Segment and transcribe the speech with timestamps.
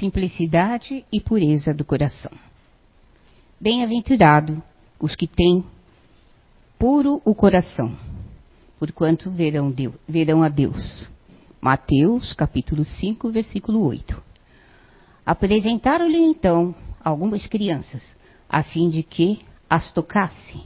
[0.00, 2.32] simplicidade e pureza do coração.
[3.60, 4.62] Bem-aventurado
[4.98, 5.62] os que têm
[6.78, 7.94] puro o coração,
[8.78, 11.08] porquanto verão, Deus, verão a Deus.
[11.60, 14.20] Mateus capítulo 5, versículo 8.
[15.26, 16.74] Apresentaram-lhe então
[17.04, 18.02] algumas crianças,
[18.48, 19.38] a fim de que
[19.68, 20.62] as tocasse,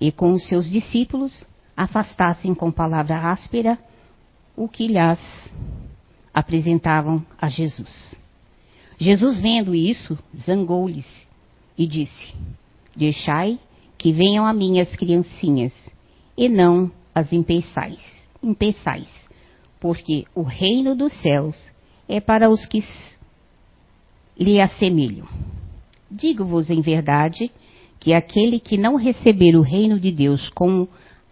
[0.00, 1.44] e com os seus discípulos
[1.76, 3.76] afastassem com palavra áspera
[4.56, 5.18] o que lhes
[6.32, 8.19] apresentavam a Jesus.
[9.00, 11.06] Jesus, vendo isso, zangou-lhes
[11.76, 12.34] e disse:
[12.94, 13.58] Deixai
[13.96, 15.72] que venham a mim as criancinhas,
[16.36, 17.98] e não as impeçais,
[18.42, 19.08] impeçais,
[19.80, 21.56] porque o reino dos céus
[22.06, 22.84] é para os que
[24.38, 25.26] lhe assemelham.
[26.10, 27.50] Digo-vos em verdade
[27.98, 30.86] que aquele que não receber o reino de Deus como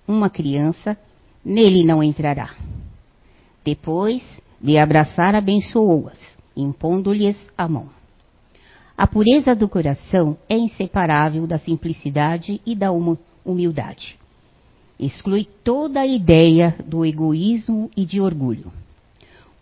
[0.07, 0.97] uma criança,
[1.45, 2.55] nele não entrará.
[3.63, 4.23] Depois
[4.61, 6.19] de abraçar, abençoou-as,
[6.61, 7.89] impondo-lhes a mão.
[8.97, 12.91] A pureza do coração é inseparável da simplicidade e da
[13.45, 14.19] humildade.
[14.99, 18.73] Exclui toda a ideia do egoísmo e de orgulho.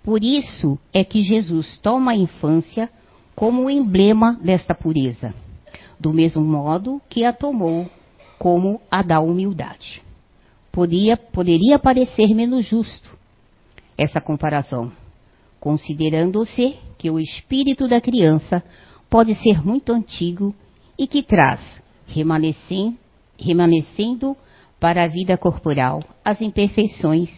[0.02, 2.88] Por isso é que Jesus toma a infância
[3.34, 5.34] como o emblema desta pureza,
[6.00, 7.90] do mesmo modo que a tomou
[8.38, 10.02] como a da humildade.
[10.72, 13.16] Podia, poderia parecer menos justo
[13.98, 14.90] essa comparação,
[15.60, 18.62] considerando-se que o espírito da criança
[19.08, 20.54] pode ser muito antigo
[20.98, 21.60] e que traz,
[22.06, 24.36] remanescendo,
[24.78, 27.30] para a vida corporal, as imperfeições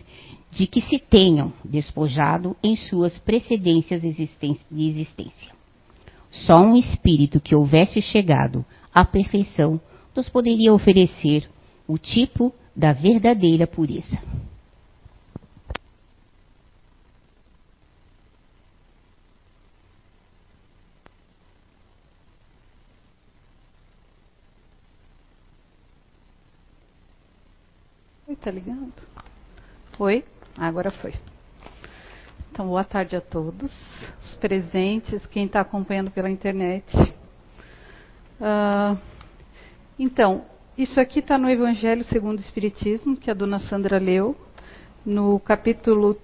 [0.51, 5.53] de que se tenham despojado em suas precedências de existência.
[6.31, 9.81] Só um espírito que houvesse chegado à perfeição
[10.14, 11.48] nos poderia oferecer
[11.86, 14.19] o tipo da verdadeira pureza.
[28.41, 28.93] Tá ligado?
[29.99, 30.25] Oi?
[30.57, 31.13] Agora foi.
[32.51, 33.71] Então, boa tarde a todos,
[34.21, 36.85] os presentes, quem está acompanhando pela internet.
[38.41, 38.99] Uh,
[39.99, 40.45] então,
[40.77, 44.37] isso aqui está no Evangelho segundo o Espiritismo, que a dona Sandra leu,
[45.05, 46.17] no capítulo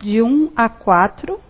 [0.00, 1.34] de 1 a 4.
[1.34, 1.40] Uh,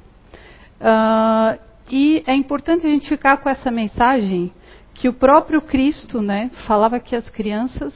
[0.81, 1.59] ah,
[1.91, 4.53] e é importante a gente ficar com essa mensagem
[4.95, 7.95] que o próprio Cristo né, falava que as crianças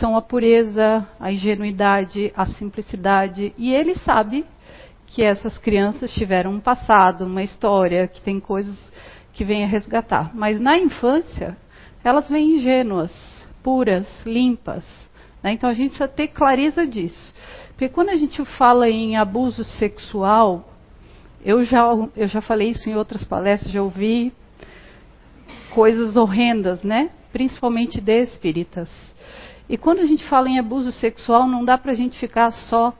[0.00, 4.46] são a pureza, a ingenuidade, a simplicidade, e ele sabe
[5.06, 8.76] que essas crianças tiveram um passado, uma história, que tem coisas
[9.34, 10.30] que vêm a resgatar.
[10.34, 11.56] Mas na infância,
[12.02, 13.12] elas vêm ingênuas,
[13.62, 14.84] puras, limpas.
[15.42, 15.52] Né?
[15.52, 17.34] Então a gente precisa ter clareza disso.
[17.70, 20.72] Porque quando a gente fala em abuso sexual,
[21.44, 21.86] eu já,
[22.16, 24.32] eu já falei isso em outras palestras, já ouvi
[25.70, 27.10] coisas horrendas, né?
[27.32, 28.90] Principalmente de espíritas.
[29.70, 32.92] E quando a gente fala em abuso sexual, não dá para a gente ficar só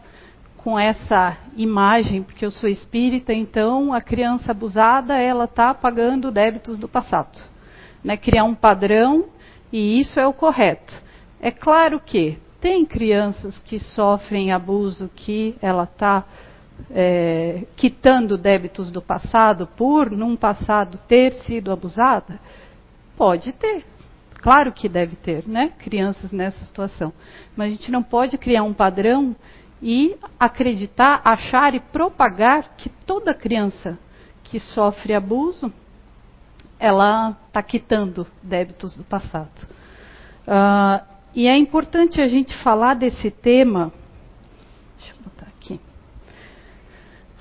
[0.58, 6.78] com essa imagem, porque eu sou espírita, então a criança abusada ela está pagando débitos
[6.78, 7.40] do passado,
[8.04, 8.16] né?
[8.16, 9.24] Criar um padrão
[9.72, 11.02] e isso é o correto.
[11.40, 16.24] É claro que tem crianças que sofrem abuso que ela está
[16.92, 22.38] é, quitando débitos do passado por num passado ter sido abusada,
[23.16, 23.84] pode ter,
[24.40, 25.72] Claro que deve ter, né?
[25.78, 27.12] Crianças nessa situação.
[27.54, 29.36] Mas a gente não pode criar um padrão
[29.82, 33.98] e acreditar, achar e propagar que toda criança
[34.42, 35.72] que sofre abuso,
[36.78, 39.68] ela está quitando débitos do passado.
[40.46, 43.92] Uh, e é importante a gente falar desse tema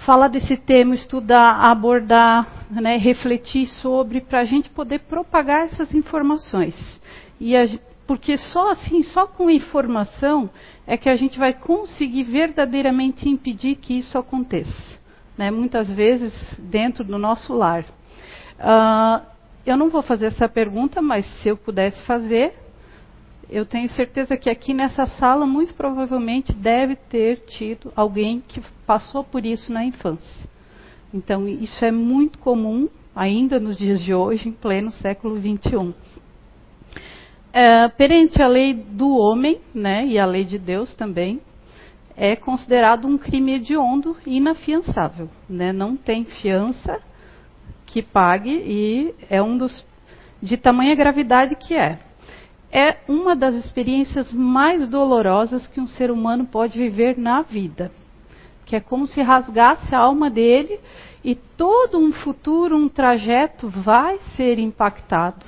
[0.09, 6.73] falar desse tema, estudar, abordar, né, refletir sobre, para a gente poder propagar essas informações.
[7.39, 7.67] E a,
[8.07, 10.49] porque só assim, só com informação,
[10.87, 14.97] é que a gente vai conseguir verdadeiramente impedir que isso aconteça.
[15.37, 17.83] Né, muitas vezes dentro do nosso lar.
[17.83, 19.23] Uh,
[19.63, 22.55] eu não vou fazer essa pergunta, mas se eu pudesse fazer,
[23.49, 29.23] eu tenho certeza que aqui nessa sala, muito provavelmente, deve ter tido alguém que passou
[29.23, 30.47] por isso na infância.
[31.11, 35.95] Então, isso é muito comum ainda nos dias de hoje, em pleno século XXI.
[37.51, 41.41] É, perante a lei do homem, né, e a lei de Deus também,
[42.15, 45.27] é considerado um crime hediondo e inafiançável.
[45.49, 45.73] Né?
[45.73, 46.99] Não tem fiança
[47.87, 49.87] que pague e é um dos
[50.41, 51.99] de tamanha gravidade que é
[52.71, 57.91] é uma das experiências mais dolorosas que um ser humano pode viver na vida.
[58.65, 60.79] que é como se rasgasse a alma dele
[61.23, 65.43] e todo um futuro, um trajeto vai ser impactado.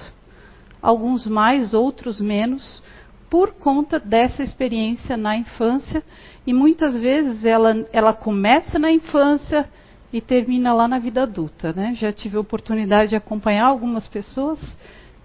[0.81, 2.81] Alguns mais, outros menos,
[3.29, 6.03] por conta dessa experiência na infância.
[6.47, 9.69] E muitas vezes ela, ela começa na infância
[10.11, 11.71] e termina lá na vida adulta.
[11.71, 11.93] Né?
[11.93, 14.59] Já tive a oportunidade de acompanhar algumas pessoas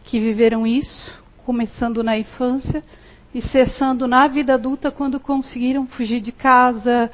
[0.04, 2.82] que viveram isso, começando na infância
[3.32, 7.08] e cessando na vida adulta quando conseguiram fugir de casa,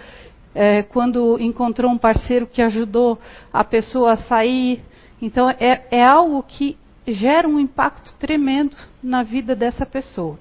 [0.55, 3.19] é, quando encontrou um parceiro que ajudou
[3.53, 4.81] a pessoa a sair.
[5.21, 10.39] Então, é, é algo que gera um impacto tremendo na vida dessa pessoa.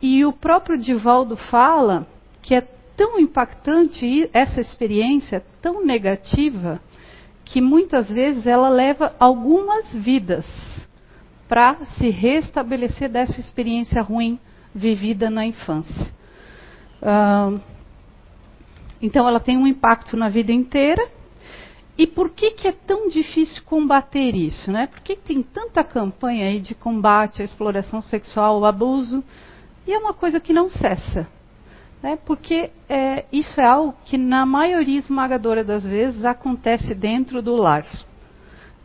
[0.00, 2.06] E o próprio Divaldo fala
[2.40, 2.60] que é
[2.96, 6.80] tão impactante essa experiência, tão negativa,
[7.44, 10.46] que muitas vezes ela leva algumas vidas
[11.52, 14.40] para se restabelecer dessa experiência ruim
[14.74, 16.10] vivida na infância.
[17.02, 17.60] Uh,
[19.02, 21.06] então ela tem um impacto na vida inteira.
[21.98, 24.72] E por que, que é tão difícil combater isso?
[24.72, 24.86] Né?
[24.86, 29.22] Por que, que tem tanta campanha aí de combate à exploração sexual, ao abuso?
[29.86, 31.28] E é uma coisa que não cessa.
[32.02, 32.16] Né?
[32.24, 37.84] Porque é, isso é algo que, na maioria esmagadora das vezes, acontece dentro do lar.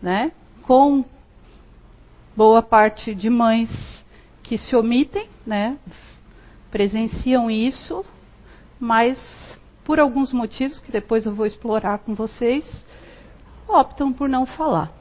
[0.02, 0.34] Né?
[0.64, 1.06] Com
[2.38, 3.68] boa parte de mães
[4.44, 5.76] que se omitem, né?
[6.70, 8.06] presenciam isso,
[8.80, 9.18] mas
[9.84, 12.64] por alguns motivos que depois eu vou explorar com vocês,
[13.68, 14.92] optam por não falar.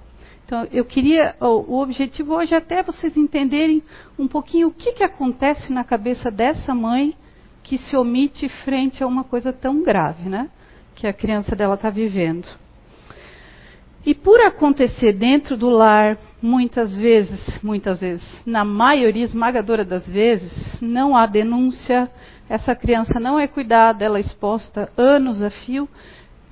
[0.47, 3.83] Então, eu queria, o, objetivo hoje é até vocês entenderem
[4.19, 7.15] um pouquinho o que, que acontece na cabeça dessa mãe
[7.63, 10.49] que se omite frente a uma coisa tão grave, né?
[10.95, 12.49] Que a criança dela está vivendo.
[14.07, 20.53] E por acontecer dentro do lar, muitas vezes, muitas vezes, na maioria esmagadora das vezes,
[20.81, 22.09] não há denúncia,
[22.49, 25.89] essa criança não é cuidada, ela é exposta anos a fio.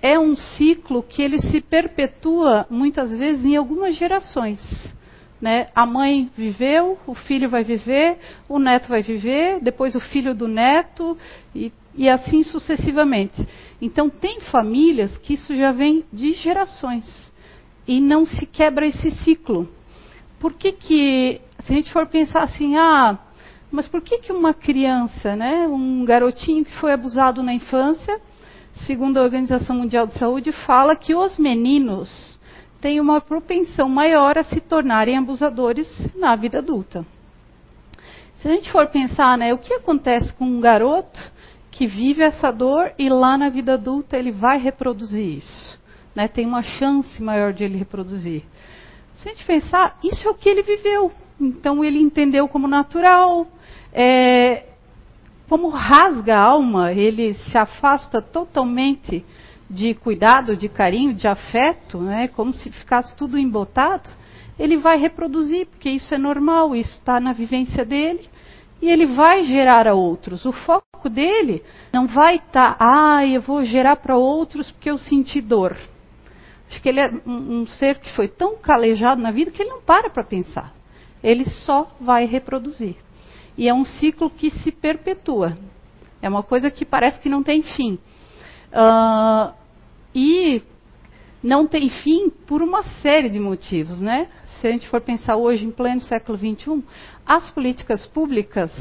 [0.03, 4.59] É um ciclo que ele se perpetua muitas vezes em algumas gerações.
[5.41, 5.69] Né?
[5.77, 8.19] A mãe viveu, o filho vai viver,
[8.49, 11.17] o neto vai viver, depois o filho do neto
[11.55, 13.47] e, e assim sucessivamente.
[13.81, 17.33] Então tem famílias que isso já vem de gerações
[17.87, 19.69] e não se quebra esse ciclo.
[20.39, 23.19] Por que que, se a gente for pensar assim, ah,
[23.71, 28.21] mas por que, que uma criança, né, um garotinho que foi abusado na infância,
[28.87, 32.39] segundo a Organização Mundial de Saúde, fala que os meninos
[32.81, 37.05] têm uma propensão maior a se tornarem abusadores na vida adulta?
[38.37, 41.19] Se a gente for pensar, né, o que acontece com um garoto
[41.71, 45.81] que vive essa dor e lá na vida adulta ele vai reproduzir isso?
[46.15, 48.43] Né, tem uma chance maior de ele reproduzir.
[49.17, 51.11] Se a gente pensar, isso é o que ele viveu.
[51.41, 53.47] Então ele entendeu como natural,
[53.93, 54.65] é,
[55.49, 59.25] como rasga a alma, ele se afasta totalmente
[59.69, 64.09] de cuidado, de carinho, de afeto, né, como se ficasse tudo embotado,
[64.59, 68.29] ele vai reproduzir, porque isso é normal, isso está na vivência dele,
[68.81, 70.45] e ele vai gerar a outros.
[70.45, 71.63] O foco dele
[71.93, 75.77] não vai estar, tá, ah, eu vou gerar para outros porque eu senti dor.
[76.69, 79.83] Acho que ele é um, ser que foi tão calejado na vida que ele não
[79.83, 80.75] para para pensar.
[81.23, 82.97] Ele só vai reproduzir.
[83.57, 85.57] E é um ciclo que se perpetua.
[86.21, 87.99] É uma coisa que parece que não tem fim.
[88.73, 89.53] Uh,
[90.15, 90.63] e
[91.43, 94.29] não tem fim por uma série de motivos, né?
[94.61, 96.83] Se a gente for pensar hoje, em pleno século XXI,
[97.27, 98.73] as políticas públicas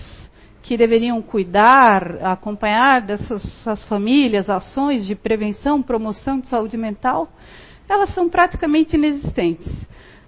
[0.63, 7.29] que deveriam cuidar, acompanhar dessas famílias, ações de prevenção, promoção de saúde mental,
[7.87, 9.71] elas são praticamente inexistentes.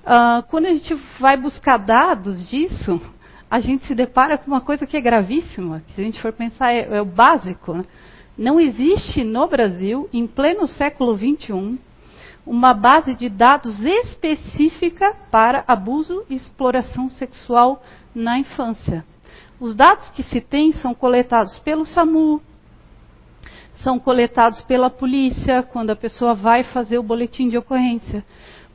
[0.06, 3.02] Uh, quando a gente vai buscar dados disso,
[3.50, 6.34] a gente se depara com uma coisa que é gravíssima, que se a gente for
[6.34, 7.74] pensar é, é o básico.
[7.74, 7.86] Né?
[8.38, 11.80] Não existe no Brasil, em pleno século XXI,
[12.46, 17.84] uma base de dados específica para abuso e exploração sexual
[18.14, 19.04] na infância.
[19.60, 22.42] Os dados que se tem são coletados pelo SAMU,
[23.78, 28.24] são coletados pela polícia quando a pessoa vai fazer o boletim de ocorrência.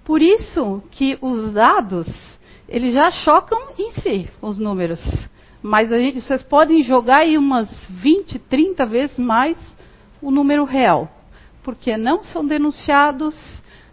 [0.04, 2.09] Por isso que os dados
[2.71, 5.00] eles já chocam em si os números.
[5.61, 9.59] Mas gente, vocês podem jogar aí umas 20, 30 vezes mais
[10.23, 11.11] o número real.
[11.64, 13.37] Porque não são denunciados.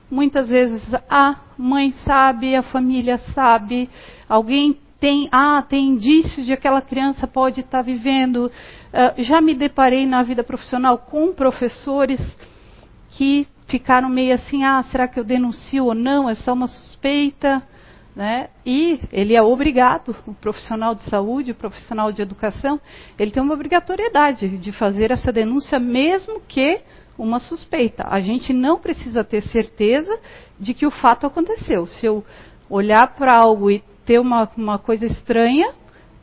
[0.10, 3.90] Muitas vezes a mãe sabe, a família sabe,
[4.30, 8.46] alguém tem, ah, tem indícios de que aquela criança pode estar vivendo.
[8.48, 12.20] Uh, já me deparei na vida profissional com professores
[13.12, 16.30] que ficaram meio assim, ah, será que eu denuncio ou não?
[16.30, 17.62] É só uma suspeita.
[18.16, 18.50] Né?
[18.66, 22.82] E ele é obrigado, o profissional de saúde, o profissional de educação,
[23.20, 26.82] ele tem uma obrigatoriedade de fazer essa denúncia, mesmo que
[27.16, 28.08] uma suspeita.
[28.10, 30.18] A gente não precisa ter certeza
[30.60, 31.86] de que o fato aconteceu.
[31.86, 32.26] Se eu
[32.68, 35.74] olhar para algo e ter uma, uma coisa estranha,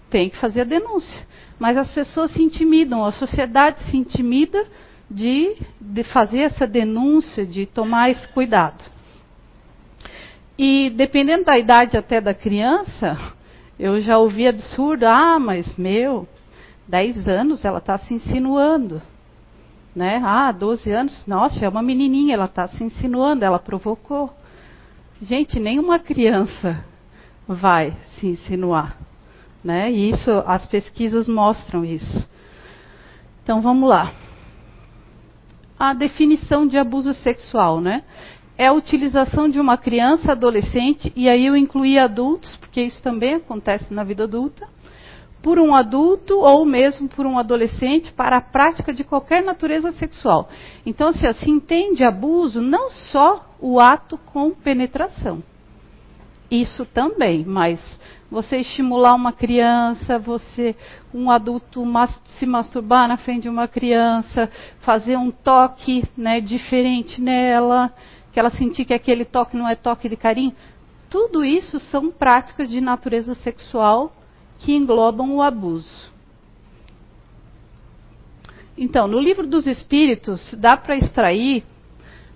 [0.09, 1.26] tem que fazer a denúncia.
[1.59, 4.67] Mas as pessoas se intimidam, a sociedade se intimida
[5.09, 8.83] de, de fazer essa denúncia, de tomar esse cuidado.
[10.59, 13.35] E dependendo da idade até da criança,
[13.79, 16.26] eu já ouvi absurdo, ah, mas meu,
[16.88, 19.03] 10 anos ela está se insinuando.
[19.95, 20.23] Né?
[20.25, 24.33] Ah, 12 anos, nossa, é uma menininha, ela está se insinuando, ela provocou.
[25.21, 26.85] Gente, nenhuma criança
[27.47, 28.99] vai se insinuar.
[29.63, 29.91] Né?
[29.91, 32.29] E isso, as pesquisas mostram isso.
[33.43, 34.13] Então vamos lá.
[35.79, 38.03] A definição de abuso sexual, né?
[38.57, 43.35] É a utilização de uma criança, adolescente, e aí eu incluí adultos, porque isso também
[43.35, 44.69] acontece na vida adulta,
[45.43, 50.49] por um adulto ou mesmo por um adolescente para a prática de qualquer natureza sexual.
[50.87, 55.43] Então, se assim entende abuso, não só o ato com penetração.
[56.54, 57.80] Isso também, mas
[58.30, 60.76] você estimular uma criança, você,
[61.12, 67.20] um adulto mas, se masturbar na frente de uma criança, fazer um toque né, diferente
[67.20, 67.92] nela,
[68.32, 70.54] que ela sentir que aquele toque não é toque de carinho,
[71.11, 74.14] tudo isso são práticas de natureza sexual
[74.56, 76.08] que englobam o abuso.
[78.78, 81.64] Então, no livro dos Espíritos, dá para extrair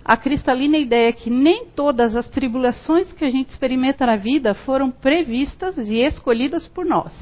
[0.08, 4.90] a cristalina ideia que nem todas as tribulações que a gente experimenta na vida foram
[4.90, 7.12] previstas e escolhidas por nós.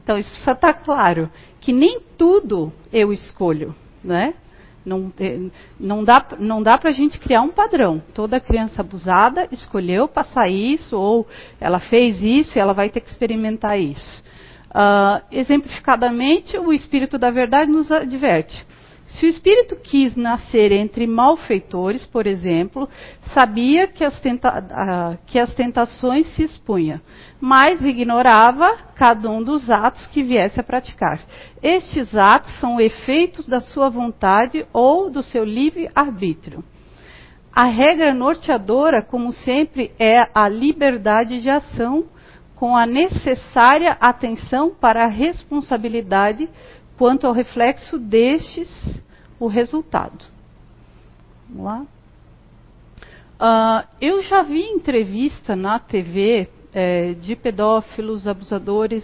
[0.00, 1.28] Então, isso precisa estar claro,
[1.60, 4.34] que nem tudo eu escolho, né?
[4.86, 5.40] Não, é,
[5.78, 8.00] não dá, não dá para a gente criar um padrão.
[8.14, 11.26] Toda criança abusada escolheu passar isso, ou
[11.60, 14.22] ela fez isso e ela vai ter que experimentar isso.
[14.70, 18.64] Uh, exemplificadamente, o Espírito da Verdade nos adverte.
[19.14, 22.88] Se o Espírito quis nascer entre malfeitores, por exemplo,
[23.34, 27.02] sabia que as, tenta que as tentações se expunha,
[27.40, 31.20] mas ignorava cada um dos atos que viesse a praticar.
[31.60, 36.62] Estes atos são efeitos da sua vontade ou do seu livre arbítrio.
[37.52, 42.04] A regra norteadora, como sempre, é a liberdade de ação
[42.54, 46.48] com a necessária atenção para a responsabilidade
[47.00, 49.02] quanto ao reflexo destes
[49.38, 50.22] o resultado.
[51.48, 51.86] Vamos lá.
[53.40, 59.02] Uh, eu já vi entrevista na TV é, de pedófilos, abusadores,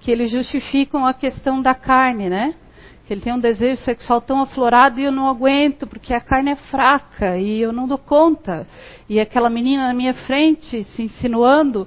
[0.00, 2.54] que eles justificam a questão da carne, né?
[3.06, 6.52] Que ele tem um desejo sexual tão aflorado e eu não aguento, porque a carne
[6.52, 8.66] é fraca e eu não dou conta.
[9.06, 11.86] E aquela menina na minha frente se insinuando,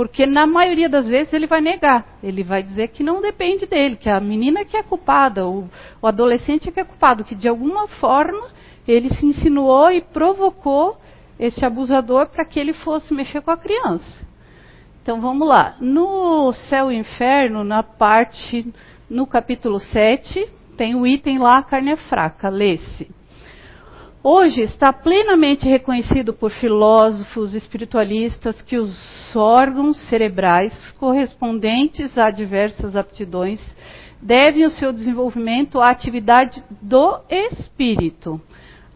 [0.00, 2.06] porque na maioria das vezes ele vai negar.
[2.22, 5.68] Ele vai dizer que não depende dele, que a menina que é culpada, o,
[6.00, 8.48] o adolescente que é culpado, que de alguma forma
[8.88, 10.96] ele se insinuou e provocou
[11.38, 14.26] esse abusador para que ele fosse mexer com a criança.
[15.02, 15.76] Então vamos lá.
[15.82, 18.72] No céu e inferno, na parte,
[19.06, 23.19] no capítulo 7, tem o item lá, a carne é fraca, lê-se.
[24.22, 28.94] Hoje está plenamente reconhecido por filósofos espiritualistas que os
[29.34, 33.58] órgãos cerebrais correspondentes a diversas aptidões
[34.20, 38.38] devem o seu desenvolvimento à atividade do espírito.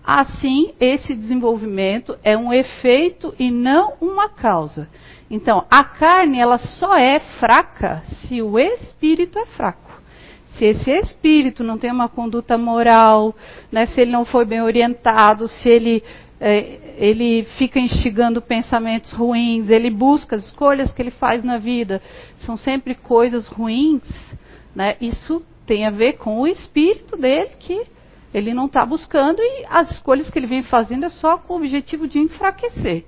[0.04, 4.90] Assim, esse desenvolvimento é um efeito e não uma causa.
[5.30, 9.83] Então, a carne ela só é fraca se o espírito é fraco.
[10.54, 13.34] Se esse espírito não tem uma conduta moral,
[13.72, 16.02] né, se ele não foi bem orientado, se ele,
[16.40, 22.00] é, ele fica instigando pensamentos ruins, ele busca as escolhas que ele faz na vida,
[22.38, 24.02] são sempre coisas ruins,
[24.74, 27.82] né, isso tem a ver com o espírito dele que
[28.32, 31.56] ele não está buscando e as escolhas que ele vem fazendo é só com o
[31.56, 33.04] objetivo de enfraquecer.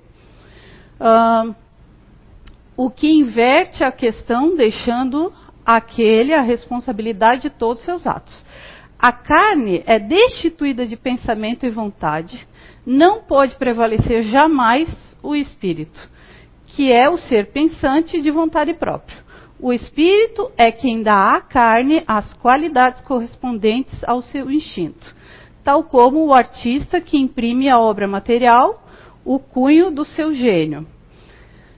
[2.75, 5.33] O que inverte a questão, deixando
[5.67, 8.45] aquele a responsabilidade de todos os seus atos.
[8.97, 12.47] A carne é destituída de pensamento e vontade,
[12.85, 14.89] não pode prevalecer jamais
[15.21, 16.09] o espírito,
[16.67, 19.17] que é o ser pensante de vontade própria.
[19.59, 25.13] O espírito é quem dá à carne as qualidades correspondentes ao seu instinto,
[25.65, 28.83] tal como o artista que imprime a obra material
[29.25, 30.87] o cunho do seu gênio,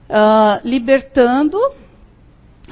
[0.08, 1.58] uh, libertando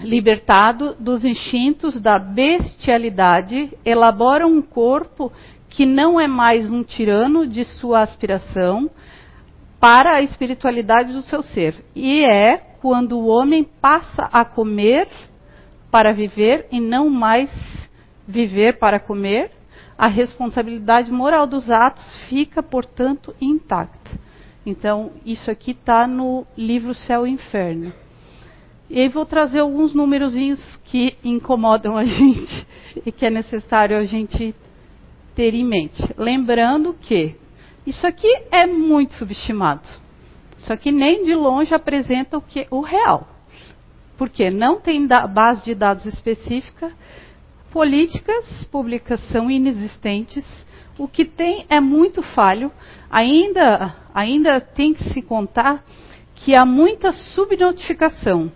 [0.03, 5.33] libertado dos instintos da bestialidade, elabora um corpo
[5.69, 8.91] que não é mais um tirano de sua aspiração
[9.81, 11.85] para a espiritualidade do seu ser.
[11.95, 15.09] E é quando o homem passa a comer
[15.91, 17.51] para viver e não mais
[18.27, 19.51] viver para comer,
[19.97, 24.11] a responsabilidade moral dos atos fica, portanto, intacta.
[24.65, 27.93] Então, isso aqui está no livro Céu e Inferno.
[28.91, 32.67] E aí vou trazer alguns númerozinhos que incomodam a gente
[33.05, 34.55] e que é necessário a gente
[35.35, 36.03] ter em mente.
[36.17, 37.37] Lembrando que
[37.87, 39.89] isso aqui é muito subestimado.
[40.59, 43.29] Isso aqui nem de longe apresenta o que o real.
[44.17, 46.93] Porque não tem base de dados específica,
[47.71, 50.45] políticas públicas são inexistentes,
[50.99, 52.73] o que tem é muito falho.
[53.09, 55.85] Ainda, ainda tem que se contar
[56.35, 58.51] que há muita subnotificação.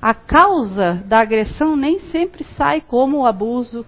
[0.00, 3.84] A causa da agressão nem sempre sai como o abuso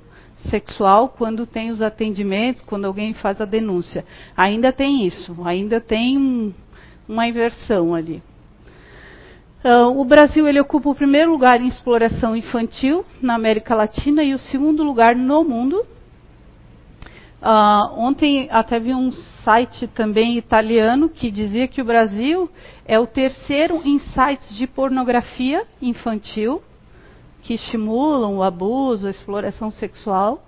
[0.49, 4.05] sexual quando tem os atendimentos, quando alguém faz a denúncia.
[4.37, 6.52] Ainda tem isso, ainda tem um,
[7.09, 8.23] uma inversão ali.
[9.62, 14.35] Uh, o Brasil ele ocupa o primeiro lugar em exploração infantil na América Latina e
[14.35, 15.87] o segundo lugar no mundo.
[17.40, 19.11] Uh, ontem até vi um
[19.42, 22.50] site também italiano que dizia que o Brasil
[22.85, 26.62] é o terceiro em sites de pornografia infantil
[27.42, 30.44] que estimulam o abuso, a exploração sexual.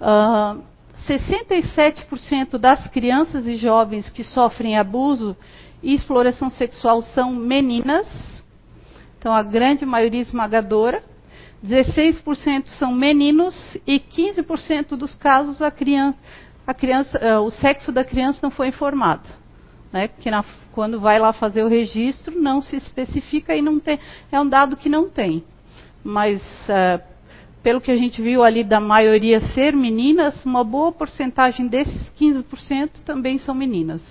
[0.00, 0.62] Uh,
[1.06, 5.34] 67% das crianças e jovens que sofrem abuso
[5.82, 8.06] e exploração sexual são meninas,
[9.18, 11.02] então a grande maioria esmagadora.
[11.64, 16.18] 16% são meninos e 15% dos casos a criança,
[16.66, 19.28] a criança, uh, o sexo da criança não foi informado.
[19.92, 20.08] Né?
[20.08, 23.98] Porque na, quando vai lá fazer o registro não se especifica e não tem,
[24.32, 25.44] é um dado que não tem.
[26.02, 27.02] Mas uh,
[27.62, 33.02] pelo que a gente viu ali da maioria ser meninas, uma boa porcentagem desses 15%
[33.04, 34.02] também são meninas.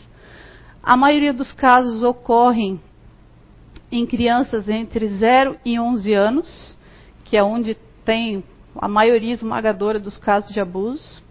[0.83, 2.79] A maioria dos casos ocorrem
[3.91, 6.78] em crianças entre 0 e 11 anos
[7.29, 8.43] que é onde tem
[8.75, 11.21] a maioria esmagadora dos casos de abuso,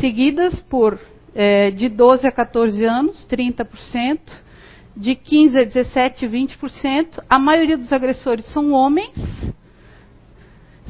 [0.00, 0.98] seguidas por
[1.34, 4.20] é, de 12 a 14 anos, 30%,
[4.96, 7.24] de 15 a 17, 20%.
[7.28, 9.12] A maioria dos agressores são homens,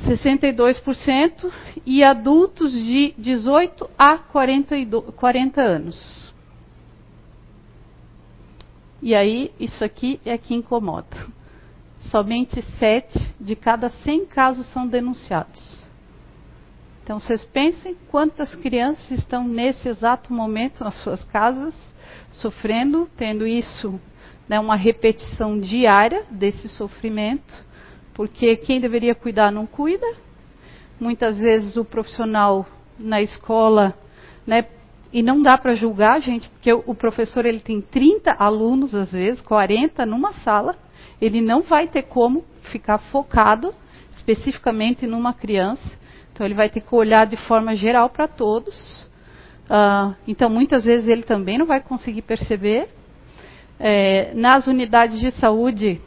[0.06, 1.50] 62%,
[1.86, 6.34] e adultos de 18 a 42, 40 anos.
[9.00, 11.16] E aí, isso aqui é que incomoda
[12.10, 15.82] somente sete de cada 100 casos são denunciados.
[17.02, 21.74] Então vocês pensem quantas crianças estão nesse exato momento nas suas casas,
[22.30, 24.00] sofrendo, tendo isso,
[24.48, 27.52] né, uma repetição diária desse sofrimento,
[28.14, 30.06] porque quem deveria cuidar não cuida.
[31.00, 32.66] Muitas vezes o profissional
[32.98, 33.94] na escola,
[34.46, 34.66] né,
[35.12, 39.40] e não dá para julgar, gente, porque o professor ele tem 30 alunos às vezes,
[39.40, 40.76] 40 numa sala
[41.22, 43.72] ele não vai ter como ficar focado
[44.10, 45.88] especificamente numa criança.
[46.32, 49.02] Então, ele vai ter que olhar de forma geral para todos.
[49.70, 52.88] Uh, então, muitas vezes ele também não vai conseguir perceber.
[53.78, 56.00] É, nas unidades de saúde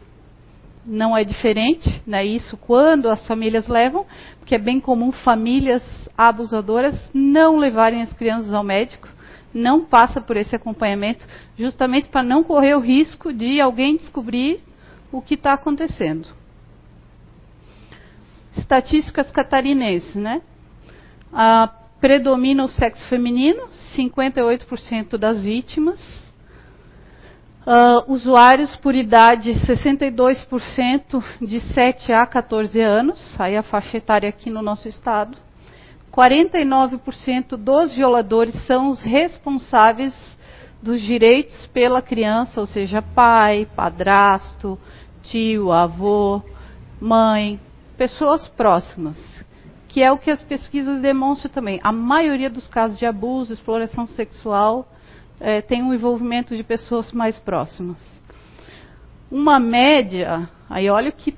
[0.86, 2.26] não é diferente, né?
[2.26, 4.06] Isso quando as famílias levam,
[4.40, 5.82] porque é bem comum famílias
[6.18, 9.08] abusadoras não levarem as crianças ao médico,
[9.54, 11.26] não passa por esse acompanhamento,
[11.58, 14.62] justamente para não correr o risco de alguém descobrir
[15.12, 16.28] o que está acontecendo.
[18.58, 20.42] Estatísticas catarinenses, né?
[21.32, 26.26] Ah, predomina o sexo feminino, 58% das vítimas.
[27.66, 34.52] Uh, usuários por idade, 62% de 7 a 14 anos, aí a faixa etária aqui
[34.52, 35.36] no nosso estado.
[36.16, 40.14] 49% dos violadores são os responsáveis
[40.82, 44.80] dos direitos pela criança, ou seja, pai, padrasto,
[45.24, 46.42] tio, avô,
[47.00, 47.60] mãe,
[47.98, 49.18] pessoas próximas,
[49.88, 51.80] que é o que as pesquisas demonstram também.
[51.84, 54.88] A maioria dos casos de abuso, exploração sexual,
[55.40, 58.00] é, tem um envolvimento de pessoas mais próximas.
[59.32, 61.32] Uma média, aí olha que,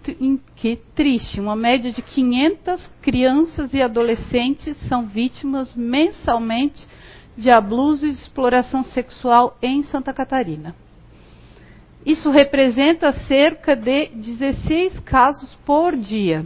[0.55, 6.85] que triste, uma média de 500 crianças e adolescentes são vítimas mensalmente
[7.37, 10.75] de abuso e exploração sexual em Santa Catarina.
[12.05, 16.45] Isso representa cerca de 16 casos por dia.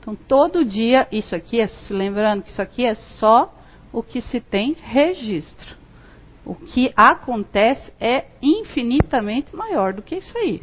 [0.00, 3.54] Então, todo dia, isso aqui é, lembrando que isso aqui é só
[3.92, 5.76] o que se tem registro.
[6.44, 10.60] O que acontece é infinitamente maior do que isso aí.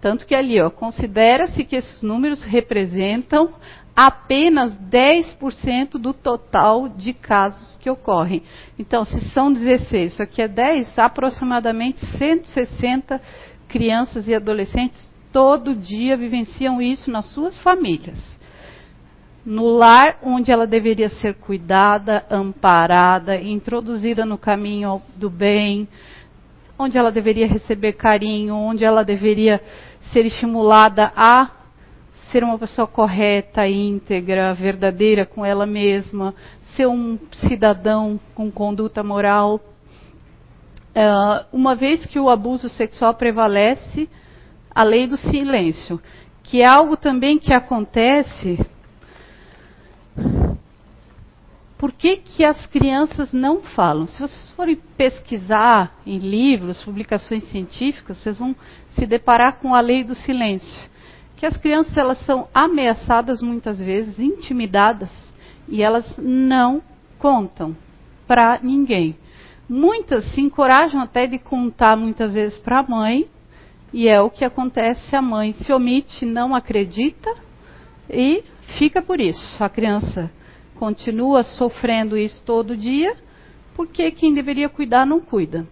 [0.00, 3.54] Tanto que ali, considera-se que esses números representam
[4.00, 8.44] apenas 10% do total de casos que ocorrem.
[8.78, 13.20] Então, se são 16, isso aqui é 10, aproximadamente 160
[13.66, 18.38] crianças e adolescentes todo dia vivenciam isso nas suas famílias.
[19.44, 25.88] no lar onde ela deveria ser cuidada, amparada, introduzida no caminho do bem,
[26.78, 29.60] onde ela deveria receber carinho, onde ela deveria
[30.12, 31.57] ser estimulada a
[32.30, 36.34] ser uma pessoa correta, íntegra, verdadeira com ela mesma,
[36.74, 39.60] ser um cidadão com conduta moral.
[40.90, 44.08] Uh, uma vez que o abuso sexual prevalece,
[44.74, 46.00] a lei do silêncio,
[46.42, 48.58] que é algo também que acontece.
[51.76, 54.06] Por que, que as crianças não falam?
[54.06, 58.54] Se vocês forem pesquisar em livros, publicações científicas, vocês vão
[58.90, 60.97] se deparar com a lei do silêncio.
[61.38, 65.08] Que as crianças elas são ameaçadas muitas vezes, intimidadas,
[65.68, 66.82] e elas não
[67.16, 67.76] contam
[68.26, 69.16] para ninguém.
[69.68, 73.28] Muitas se encorajam até de contar muitas vezes para a mãe,
[73.92, 77.32] e é o que acontece: a mãe se omite, não acredita
[78.10, 78.42] e
[78.76, 79.62] fica por isso.
[79.62, 80.28] A criança
[80.74, 83.16] continua sofrendo isso todo dia,
[83.76, 85.64] porque quem deveria cuidar não cuida.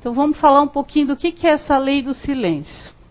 [0.00, 3.01] Então vamos falar um pouquinho do que é essa lei do silêncio.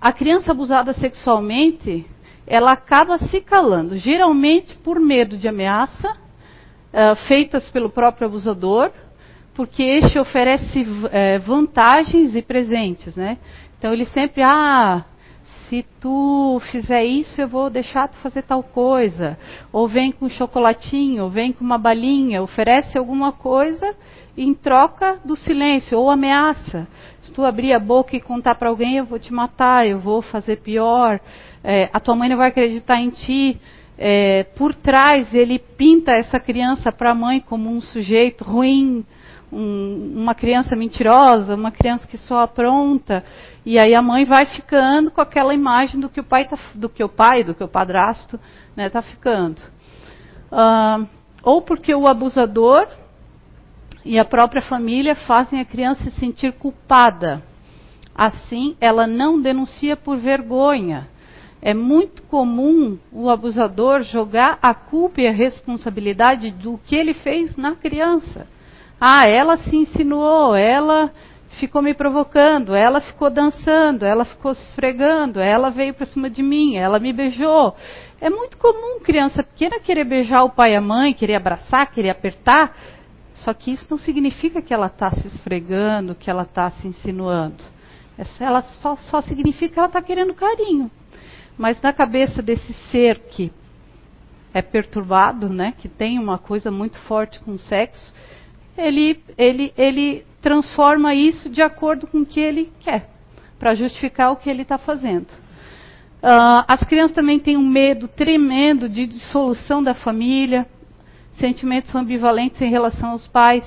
[0.00, 2.06] A criança abusada sexualmente,
[2.46, 8.90] ela acaba se calando, geralmente por medo de ameaça uh, feitas pelo próprio abusador,
[9.52, 13.36] porque este oferece uh, vantagens e presentes, né?
[13.78, 15.04] Então ele sempre, ah,
[15.68, 19.38] se tu fizer isso, eu vou deixar tu fazer tal coisa.
[19.70, 23.94] Ou vem com um chocolatinho, ou vem com uma balinha, oferece alguma coisa
[24.42, 26.88] em troca do silêncio, ou ameaça.
[27.20, 30.22] Se tu abrir a boca e contar para alguém, eu vou te matar, eu vou
[30.22, 31.20] fazer pior,
[31.62, 33.60] é, a tua mãe não vai acreditar em ti.
[33.98, 39.04] É, por trás, ele pinta essa criança para a mãe como um sujeito ruim,
[39.52, 43.22] um, uma criança mentirosa, uma criança que só apronta,
[43.66, 46.88] e aí a mãe vai ficando com aquela imagem do que o pai, tá, do
[46.88, 49.60] que o pai, do que o padrasto está né, tá ficando.
[50.50, 51.06] Uh,
[51.42, 52.88] ou porque o abusador
[54.10, 57.40] e a própria família fazem a criança se sentir culpada.
[58.12, 61.08] Assim, ela não denuncia por vergonha.
[61.62, 67.56] É muito comum o abusador jogar a culpa e a responsabilidade do que ele fez
[67.56, 68.48] na criança.
[69.00, 71.12] Ah, ela se insinuou, ela
[71.60, 76.42] ficou me provocando, ela ficou dançando, ela ficou se esfregando, ela veio para cima de
[76.42, 77.76] mim, ela me beijou.
[78.20, 82.10] É muito comum criança pequena querer beijar o pai e a mãe, querer abraçar, querer
[82.10, 82.74] apertar,
[83.44, 87.62] só que isso não significa que ela está se esfregando, que ela está se insinuando.
[88.38, 90.90] Ela só, só significa que ela está querendo carinho.
[91.56, 93.50] Mas na cabeça desse ser que
[94.52, 98.12] é perturbado, né, que tem uma coisa muito forte com o sexo,
[98.76, 103.08] ele, ele, ele transforma isso de acordo com o que ele quer,
[103.58, 105.28] para justificar o que ele está fazendo.
[106.22, 110.66] Uh, as crianças também têm um medo tremendo de dissolução da família,
[111.40, 113.64] sentimentos ambivalentes em relação aos pais.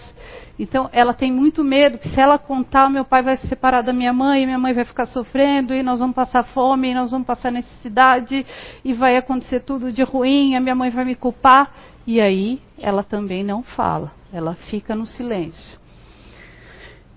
[0.57, 3.91] Então, ela tem muito medo que se ela contar, meu pai vai se separar da
[3.91, 7.27] minha mãe, minha mãe vai ficar sofrendo, e nós vamos passar fome, e nós vamos
[7.27, 8.45] passar necessidade,
[8.86, 11.73] e vai acontecer tudo de ruim, a minha mãe vai me culpar.
[12.05, 15.79] E aí, ela também não fala ela fica no silêncio.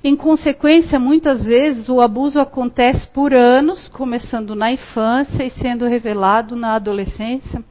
[0.05, 6.55] Em consequência, muitas vezes o abuso acontece por anos, começando na infância e sendo revelado
[6.55, 7.64] na adolescência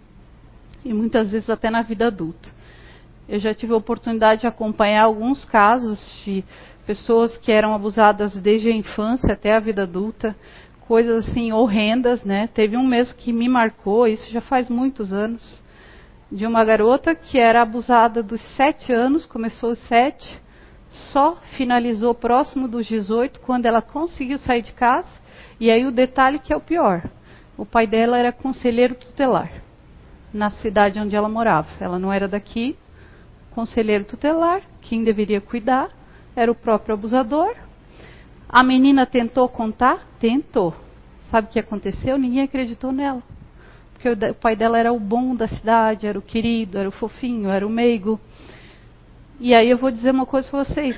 [0.84, 2.50] e muitas vezes até na vida adulta.
[3.28, 6.44] Eu já tive a oportunidade de acompanhar alguns casos de
[6.86, 10.36] pessoas que eram abusadas desde a infância até a vida adulta,
[10.88, 12.48] coisas assim horrendas, né?
[12.54, 15.64] Teve um mesmo que me marcou, isso já faz muitos anos
[16.32, 20.42] de uma garota que era abusada dos sete anos, começou os sete,
[21.12, 25.10] só finalizou próximo dos 18 quando ela conseguiu sair de casa.
[25.60, 27.10] E aí o detalhe que é o pior:
[27.58, 29.52] o pai dela era conselheiro tutelar
[30.34, 31.70] na cidade onde ela morava.
[31.80, 32.78] Ela não era daqui,
[33.56, 35.90] conselheiro tutelar, quem deveria cuidar
[36.36, 37.56] era o próprio abusador.
[38.48, 40.06] A menina tentou contar?
[40.20, 40.76] Tentou.
[41.32, 42.18] Sabe o que aconteceu?
[42.18, 43.24] Ninguém acreditou nela
[44.06, 47.50] porque o pai dela era o bom da cidade, era o querido, era o fofinho,
[47.50, 48.20] era o meigo.
[49.40, 50.98] E aí eu vou dizer uma coisa para vocês.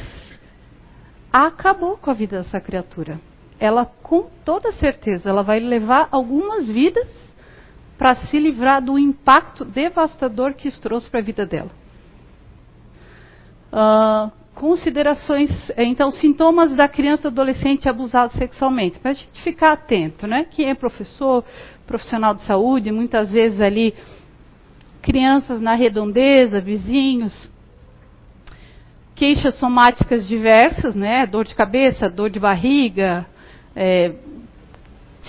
[1.31, 3.19] Acabou com a vida dessa criatura.
[3.59, 7.07] Ela, com toda certeza, ela vai levar algumas vidas
[7.97, 11.71] para se livrar do impacto devastador que isso trouxe para a vida dela.
[13.71, 20.25] Uh, considerações, então, sintomas da criança e adolescente abusado sexualmente, para a gente ficar atento,
[20.25, 20.47] né?
[20.49, 21.45] Quem é professor,
[21.85, 23.93] profissional de saúde, muitas vezes ali
[24.99, 27.47] crianças na redondeza, vizinhos,
[29.15, 31.27] queixas somáticas diversas, né?
[31.27, 33.27] Dor de cabeça, dor de barriga,
[33.75, 34.11] é,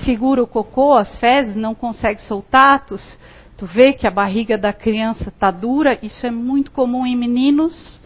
[0.05, 2.97] segura o cocô, as fezes, não consegue soltar, tu,
[3.59, 8.01] tu vê que a barriga da criança está dura, isso é muito comum em meninos,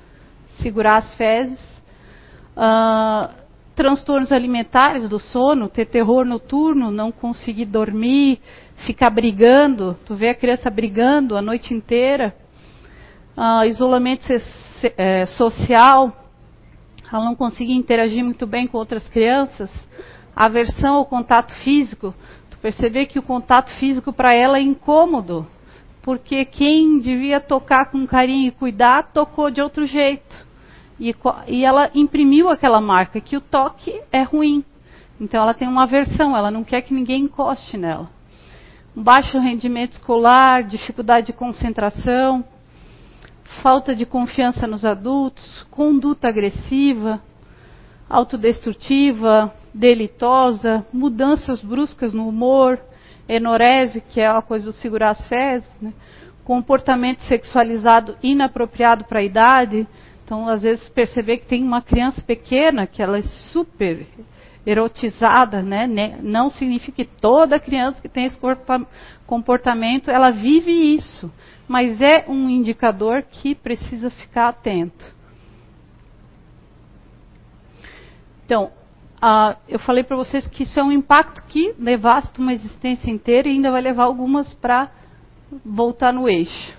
[0.61, 1.61] segurar as fezes.
[2.57, 3.43] Uh,
[3.75, 8.39] transtornos alimentares do sono, ter terror noturno, não conseguir dormir,
[8.87, 12.35] ficar brigando, tu vê a criança brigando a noite inteira.
[13.37, 14.27] Uh, isolamento
[14.97, 16.15] é, social,
[17.11, 19.71] ela não conseguir interagir muito bem com outras crianças,
[20.35, 22.15] aversão ao contato físico,
[22.51, 25.47] tu perceber que o contato físico para ela é incômodo,
[26.03, 30.47] porque quem devia tocar com carinho e cuidar, tocou de outro jeito.
[30.99, 31.15] E,
[31.47, 34.65] e ela imprimiu aquela marca, que o toque é ruim.
[35.21, 38.11] Então ela tem uma aversão, ela não quer que ninguém encoste nela.
[38.97, 42.45] Um baixo rendimento escolar, dificuldade de concentração,
[43.63, 47.23] falta de confiança nos adultos, conduta agressiva,
[48.09, 52.79] autodestrutiva, delitosa, mudanças bruscas no humor,
[53.29, 55.93] enorese, que é a coisa do segurar as fezes, né?
[56.45, 59.87] comportamento sexualizado inapropriado para a idade.
[60.25, 64.07] Então, às vezes, perceber que tem uma criança pequena, que ela é super
[64.65, 65.87] erotizada, né?
[66.23, 68.39] Não significa que toda criança que tem esse
[69.27, 71.31] comportamento, ela vive isso
[71.73, 75.15] mas é um indicador que precisa ficar atento.
[78.45, 78.71] Então,
[79.23, 83.49] uh, eu falei para vocês que isso é um impacto que levasse uma existência inteira
[83.49, 84.91] e ainda vai levar algumas para
[85.65, 86.77] voltar no eixo.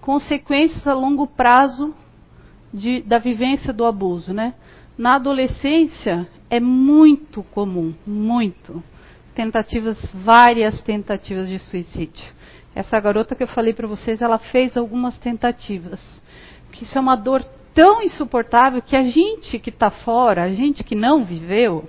[0.00, 1.94] Consequências a longo prazo
[2.72, 4.54] de, da vivência do abuso, né?
[4.96, 8.82] Na adolescência é muito comum, muito
[9.34, 12.32] tentativas, várias tentativas de suicídio.
[12.74, 16.00] Essa garota que eu falei para vocês, ela fez algumas tentativas.
[16.72, 20.84] Que isso é uma dor tão insuportável que a gente que está fora, a gente
[20.84, 21.88] que não viveu,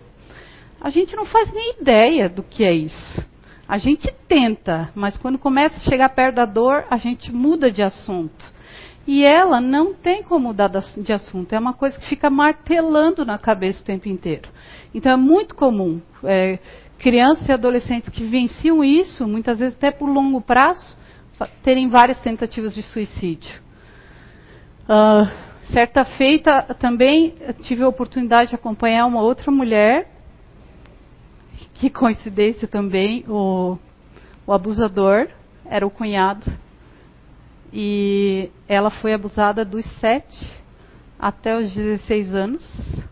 [0.81, 3.25] a gente não faz nem ideia do que é isso.
[3.67, 7.81] A gente tenta, mas quando começa a chegar perto da dor, a gente muda de
[7.81, 8.53] assunto.
[9.07, 13.37] E ela não tem como mudar de assunto, é uma coisa que fica martelando na
[13.37, 14.49] cabeça o tempo inteiro.
[14.93, 16.01] Então é muito comum.
[16.23, 16.57] É,
[16.97, 20.95] crianças e adolescentes que vivenciam isso, muitas vezes até por longo prazo,
[21.61, 23.61] terem várias tentativas de suicídio.
[24.83, 25.29] Uh,
[25.71, 30.12] certa feita, também tive a oportunidade de acompanhar uma outra mulher,
[31.73, 33.78] que coincidência também, o,
[34.45, 35.28] o abusador
[35.65, 36.45] era o cunhado,
[37.73, 40.63] e ela foi abusada dos 7
[41.19, 43.04] até os 16 anos.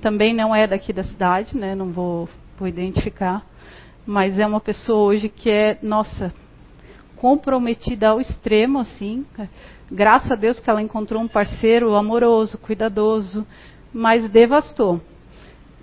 [0.00, 1.74] Também não é daqui da cidade, né?
[1.74, 3.44] Não vou por identificar,
[4.06, 6.32] mas é uma pessoa hoje que é, nossa,
[7.16, 9.26] comprometida ao extremo, assim.
[9.90, 13.46] Graças a Deus que ela encontrou um parceiro amoroso, cuidadoso,
[13.92, 15.00] mas devastou.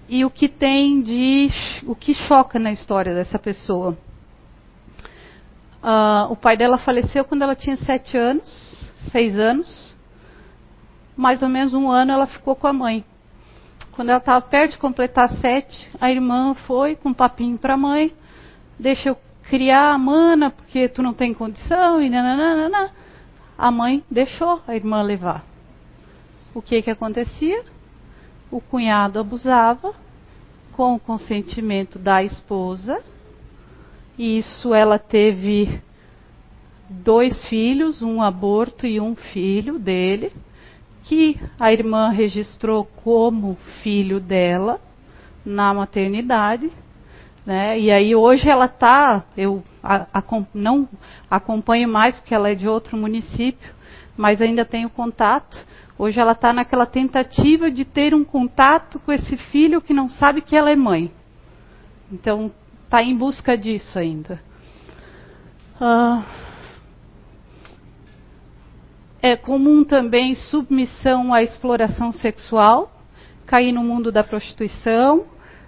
[0.09, 1.49] E o que tem de.
[1.85, 3.97] o que choca na história dessa pessoa?
[5.81, 9.93] Uh, o pai dela faleceu quando ela tinha sete anos, seis anos.
[11.15, 13.05] Mais ou menos um ano ela ficou com a mãe.
[13.93, 17.77] Quando ela estava perto de completar sete, a irmã foi com um papinho para a
[17.77, 18.11] mãe,
[18.77, 22.91] deixa eu criar a mana, porque tu não tem condição, e nananana.
[23.57, 25.45] A mãe deixou a irmã levar.
[26.53, 27.63] O que que acontecia?
[28.51, 29.93] O cunhado abusava
[30.71, 33.01] com o consentimento da esposa.
[34.17, 35.81] E isso ela teve
[36.89, 40.31] dois filhos, um aborto e um filho dele
[41.03, 44.79] que a irmã registrou como filho dela
[45.45, 46.71] na maternidade.
[47.45, 47.79] Né?
[47.79, 50.88] E aí hoje ela está, eu a, a, não
[51.29, 53.73] acompanho mais porque ela é de outro município,
[54.15, 55.58] mas ainda tenho contato.
[55.97, 60.41] Hoje ela está naquela tentativa de ter um contato com esse filho que não sabe
[60.41, 61.12] que ela é mãe.
[62.12, 62.51] Então
[62.86, 64.39] está em busca disso ainda.
[65.82, 66.23] Uh,
[69.21, 72.91] é comum também submissão à exploração sexual,
[73.45, 75.25] cair no mundo da prostituição,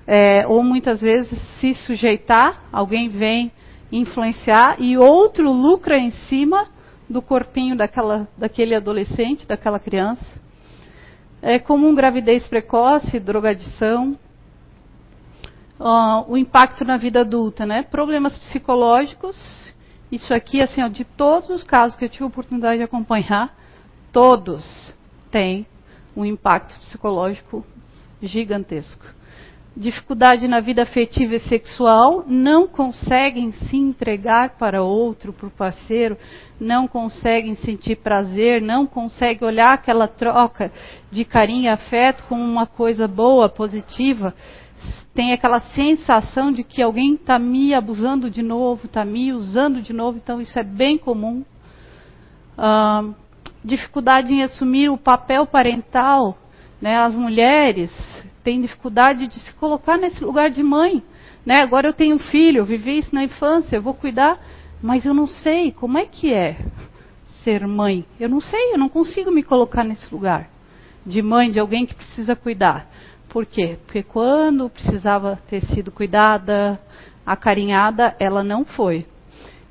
[0.07, 3.51] é, ou muitas vezes se sujeitar, alguém vem
[3.91, 6.67] influenciar e outro lucra em cima
[7.09, 10.25] do corpinho daquela, daquele adolescente, daquela criança.
[11.41, 14.17] É comum gravidez precoce, drogadição,
[15.79, 17.83] uh, o impacto na vida adulta, né?
[17.83, 19.65] Problemas psicológicos
[20.11, 23.55] isso aqui, assim, ó, de todos os casos que eu tive a oportunidade de acompanhar,
[24.11, 24.93] todos
[25.31, 25.65] têm
[26.15, 27.65] um impacto psicológico
[28.21, 29.05] gigantesco.
[29.77, 36.17] Dificuldade na vida afetiva e sexual, não conseguem se entregar para outro, para o parceiro,
[36.57, 40.71] não conseguem sentir prazer, não conseguem olhar aquela troca
[41.11, 44.33] de carinho e afeto como uma coisa boa, positiva.
[45.13, 49.91] tem aquela sensação de que alguém está me abusando de novo, está me usando de
[49.91, 51.43] novo, então isso é bem comum.
[52.57, 53.13] Uh,
[53.61, 56.37] dificuldade em assumir o papel parental,
[56.81, 56.95] né?
[56.97, 57.91] As mulheres
[58.45, 61.03] têm dificuldade de se colocar nesse lugar de mãe,
[61.43, 61.61] né?
[61.61, 64.39] Agora eu tenho um filho, eu vivi isso na infância, eu vou cuidar,
[64.81, 66.55] mas eu não sei como é que é
[67.43, 68.05] ser mãe.
[68.19, 70.47] Eu não sei, eu não consigo me colocar nesse lugar
[71.03, 72.87] de mãe de alguém que precisa cuidar.
[73.29, 73.77] Por quê?
[73.85, 76.79] Porque quando precisava ter sido cuidada,
[77.25, 79.07] acarinhada, ela não foi.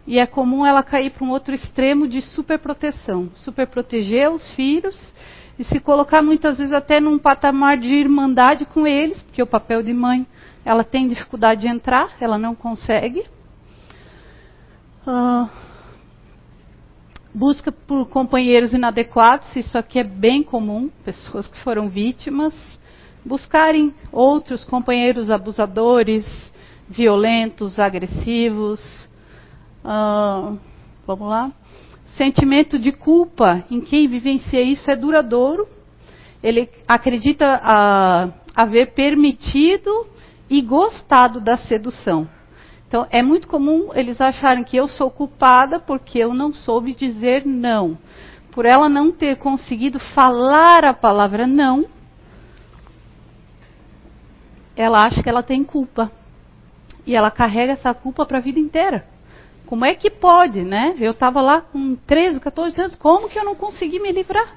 [0.07, 5.15] E é comum ela cair para um outro extremo de superproteção, superproteger os filhos
[5.59, 9.83] e se colocar muitas vezes até num patamar de irmandade com eles, porque o papel
[9.83, 10.27] de mãe
[10.65, 13.25] ela tem dificuldade de entrar, ela não consegue.
[15.07, 15.49] Uh,
[17.33, 22.55] busca por companheiros inadequados, isso aqui é bem comum, pessoas que foram vítimas,
[23.25, 26.25] buscarem outros companheiros abusadores,
[26.89, 28.81] violentos, agressivos.
[29.85, 30.59] Uh,
[31.07, 31.53] vamos lá.
[32.17, 35.67] Sentimento de culpa em quem vivencia isso é duradouro.
[36.43, 40.07] Ele acredita uh, haver permitido
[40.49, 42.29] e gostado da sedução.
[42.87, 47.45] Então, é muito comum eles acharem que eu sou culpada porque eu não soube dizer
[47.45, 47.99] não.
[48.53, 51.87] Por ela não ter conseguido falar a palavra não,
[54.77, 56.13] ela acha que ela tem culpa.
[57.05, 59.14] E ela carrega essa culpa para a vida inteira.
[59.67, 60.95] Como é que pode, né?
[60.99, 64.57] Eu estava lá com 13, 14 anos, como que eu não consegui me livrar?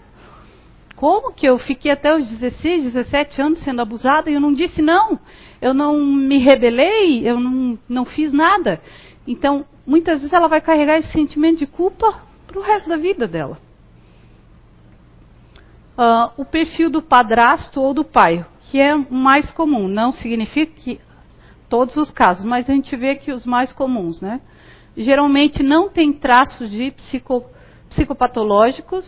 [0.95, 4.81] Como que eu fiquei até os 16, 17 anos sendo abusada e eu não disse
[4.81, 5.19] não?
[5.61, 8.81] Eu não me rebelei, eu não, não fiz nada.
[9.27, 13.27] Então, muitas vezes ela vai carregar esse sentimento de culpa para o resto da vida
[13.27, 13.59] dela.
[15.97, 20.71] Uh, o perfil do padrasto ou do pai, que é o mais comum, não significa
[20.79, 20.99] que
[21.69, 24.41] todos os casos, mas a gente vê que os mais comuns, né?
[24.97, 27.45] Geralmente não tem traços de psico,
[27.87, 29.05] psicopatológicos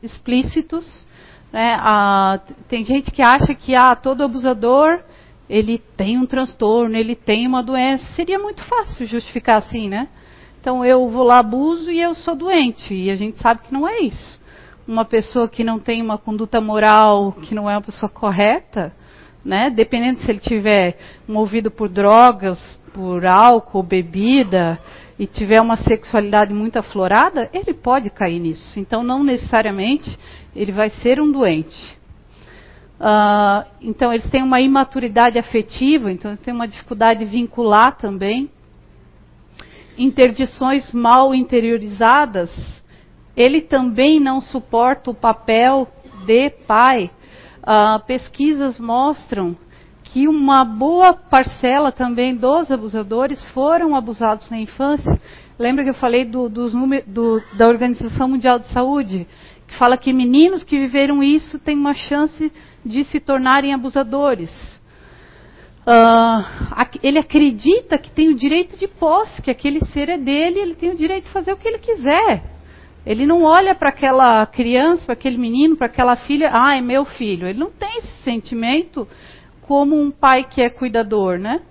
[0.00, 1.06] explícitos,
[1.52, 1.76] né?
[1.80, 5.02] Ah, tem gente que acha que ah, todo abusador
[5.50, 8.04] ele tem um transtorno, ele tem uma doença.
[8.14, 10.08] Seria muito fácil justificar assim, né?
[10.60, 12.94] Então eu vou lá abuso e eu sou doente.
[12.94, 14.40] E a gente sabe que não é isso.
[14.86, 18.94] Uma pessoa que não tem uma conduta moral, que não é uma pessoa correta,
[19.44, 19.68] né?
[19.68, 22.58] Dependendo se ele tiver movido por drogas,
[22.94, 24.78] por álcool, bebida,
[25.18, 28.78] e tiver uma sexualidade muito aflorada, ele pode cair nisso.
[28.78, 30.18] Então, não necessariamente
[30.54, 31.96] ele vai ser um doente.
[32.98, 38.50] Uh, então, eles têm uma imaturidade afetiva, então eles têm uma dificuldade de vincular também.
[39.96, 42.50] Interdições mal interiorizadas,
[43.36, 45.88] ele também não suporta o papel
[46.24, 47.10] de pai.
[47.62, 49.56] Uh, pesquisas mostram
[50.04, 55.20] que uma boa parcela também dos abusadores foram abusados na infância.
[55.58, 59.26] Lembra que eu falei do, do, da Organização Mundial de Saúde?
[59.66, 62.52] Que fala que meninos que viveram isso têm uma chance
[62.84, 64.50] de se tornarem abusadores.
[65.86, 66.44] Uh,
[67.02, 70.90] ele acredita que tem o direito de posse, que aquele ser é dele, ele tem
[70.90, 72.44] o direito de fazer o que ele quiser.
[73.06, 77.04] Ele não olha para aquela criança, para aquele menino, para aquela filha, ah, é meu
[77.04, 77.46] filho.
[77.46, 79.06] Ele não tem esse sentimento
[79.66, 81.62] como um pai que é cuidador, né?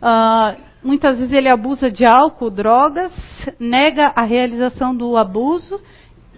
[0.00, 3.12] Uh, muitas vezes ele abusa de álcool, drogas,
[3.58, 5.80] nega a realização do abuso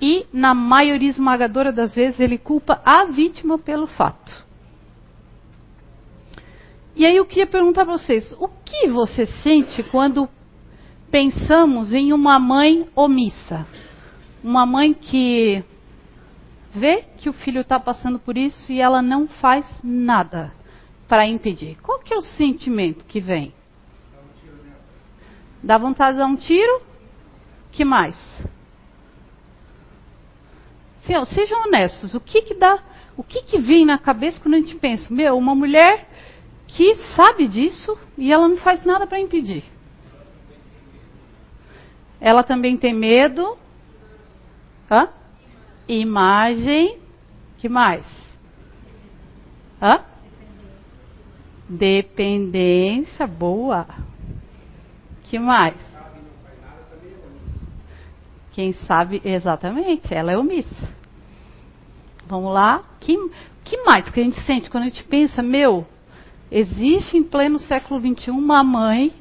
[0.00, 4.44] e, na maioria esmagadora das vezes, ele culpa a vítima pelo fato.
[6.96, 10.28] E aí eu queria perguntar para vocês: o que você sente quando
[11.10, 13.66] pensamos em uma mãe omissa?
[14.42, 15.64] Uma mãe que
[16.74, 20.52] vê que o filho está passando por isso e ela não faz nada
[21.08, 21.76] para impedir?
[21.82, 23.54] Qual que é o sentimento que vem?
[25.62, 26.82] Dá vontade de dar um tiro?
[27.74, 28.16] que mais?
[31.10, 32.14] Ó, sejam honestos.
[32.14, 32.82] O que que dá?
[33.16, 36.08] O que que vem na cabeça quando a gente pensa, meu, uma mulher
[36.66, 39.64] que sabe disso e ela não faz nada para impedir?
[42.20, 43.58] Ela também tem medo.
[44.90, 45.08] Hã?
[45.86, 46.98] Imagem.
[47.58, 48.06] Que mais?
[49.82, 50.04] Hã?
[51.68, 53.86] Dependência boa.
[55.24, 55.74] Que mais?
[58.52, 60.88] Quem sabe exatamente, ela é omissa.
[62.26, 62.84] Vamos lá?
[63.00, 63.16] Que,
[63.64, 65.86] que mais que a gente sente quando a gente pensa, meu,
[66.50, 69.12] existe em pleno século XXI uma mãe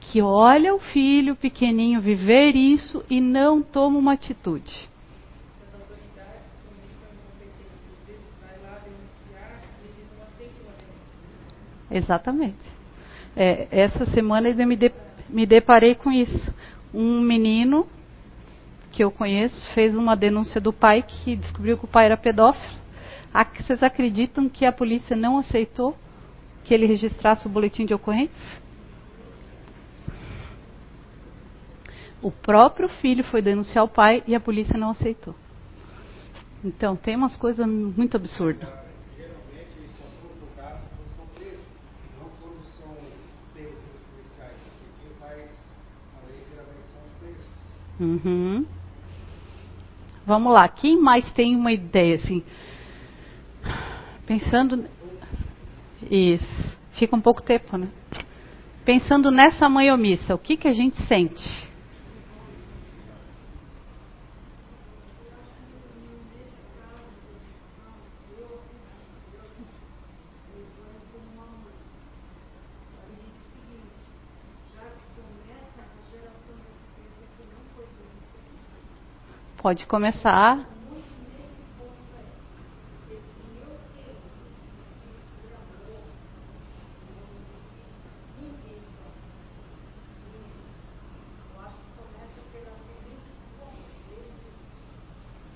[0.00, 4.88] que olha o filho pequenininho viver isso e não toma uma atitude.
[11.90, 12.58] Exatamente.
[13.36, 14.92] É, essa semana eu me, de,
[15.28, 16.52] me deparei com isso.
[16.92, 17.86] Um menino
[18.90, 22.78] que eu conheço fez uma denúncia do pai que descobriu que o pai era pedófilo.
[23.60, 25.96] Vocês acreditam que a polícia não aceitou
[26.64, 28.34] que ele registrasse o boletim de ocorrência?
[32.20, 35.34] O próprio filho foi denunciar o pai e a polícia não aceitou.
[36.64, 38.68] Então, tem umas coisas muito absurdas.
[48.00, 48.64] Uhum.
[50.26, 52.42] Vamos lá, quem mais tem uma ideia assim?
[54.26, 54.84] Pensando.
[56.10, 56.76] Isso.
[56.92, 57.88] Fica um pouco tempo, né?
[58.84, 61.68] Pensando nessa mãe omissa, o que, que a gente sente?
[79.60, 80.68] Pode começar.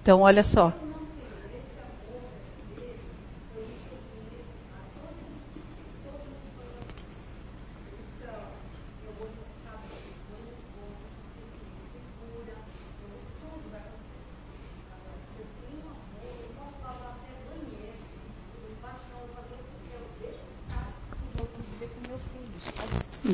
[0.03, 0.82] Então, olha só.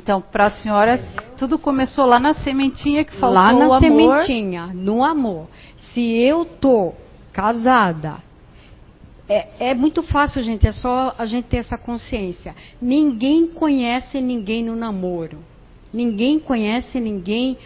[0.08, 0.98] Então, para a senhora,
[1.36, 3.78] tudo começou lá na sementinha que faltou lá na o amor.
[3.78, 5.48] sementinha, no amor.
[5.76, 6.94] Se eu tô
[7.30, 8.16] casada,
[9.28, 10.66] é, é, muito fácil, gente.
[10.66, 12.56] É só a gente ter essa consciência.
[12.80, 15.40] Ninguém conhece ninguém no namoro.
[15.92, 17.58] Ninguém conhece ninguém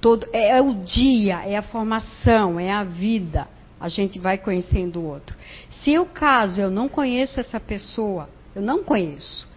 [0.00, 0.26] todo.
[0.32, 3.46] É, é o dia, é a formação, é a vida.
[3.78, 5.36] A gente vai conhecendo o outro.
[5.84, 9.53] Se eu caso, eu não conheço essa pessoa, eu não conheço.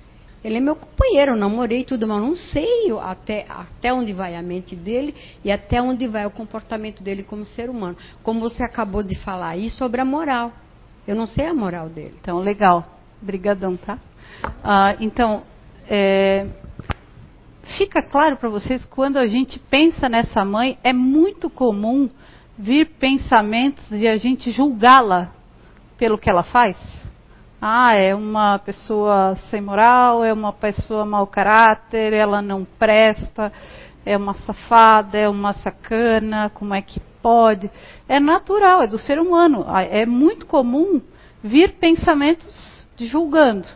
[0.48, 4.42] Ele é meu companheiro, eu namorei tudo, mas não sei até, até onde vai a
[4.42, 7.98] mente dele e até onde vai o comportamento dele como ser humano.
[8.24, 10.54] Como você acabou de falar aí sobre a moral.
[11.06, 12.16] Eu não sei a moral dele.
[12.22, 12.98] Então, legal.
[13.22, 14.00] Obrigadão, tá?
[14.64, 15.44] Ah, então,
[15.90, 16.48] é,
[17.78, 22.10] fica claro para vocês, quando a gente pensa nessa mãe, é muito comum
[22.58, 25.30] vir pensamentos e a gente julgá-la
[25.98, 26.78] pelo que ela faz.
[27.60, 33.52] Ah, é uma pessoa sem moral, é uma pessoa mau caráter, ela não presta,
[34.06, 37.72] é uma safada, é uma sacana, como é que pode?
[38.08, 39.66] É natural, é do ser humano.
[39.68, 41.02] Ah, é muito comum
[41.44, 43.68] vir pensamentos julgando.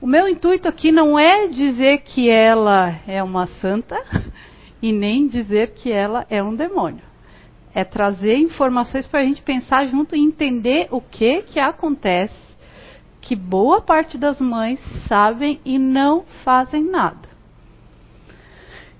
[0.00, 4.00] O meu intuito aqui não é dizer que ela é uma santa
[4.80, 7.02] e nem dizer que ela é um demônio.
[7.74, 12.47] É trazer informações para a gente pensar junto e entender o que que acontece
[13.20, 17.28] que boa parte das mães sabem e não fazem nada.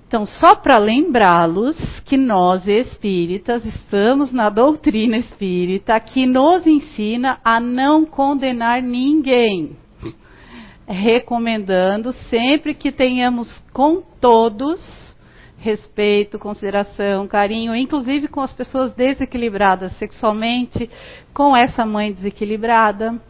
[0.07, 7.61] Então, só para lembrá-los que nós espíritas estamos na doutrina espírita que nos ensina a
[7.61, 9.77] não condenar ninguém,
[10.87, 15.09] recomendando sempre que tenhamos com todos
[15.59, 20.89] respeito, consideração, carinho, inclusive com as pessoas desequilibradas sexualmente,
[21.35, 23.21] com essa mãe desequilibrada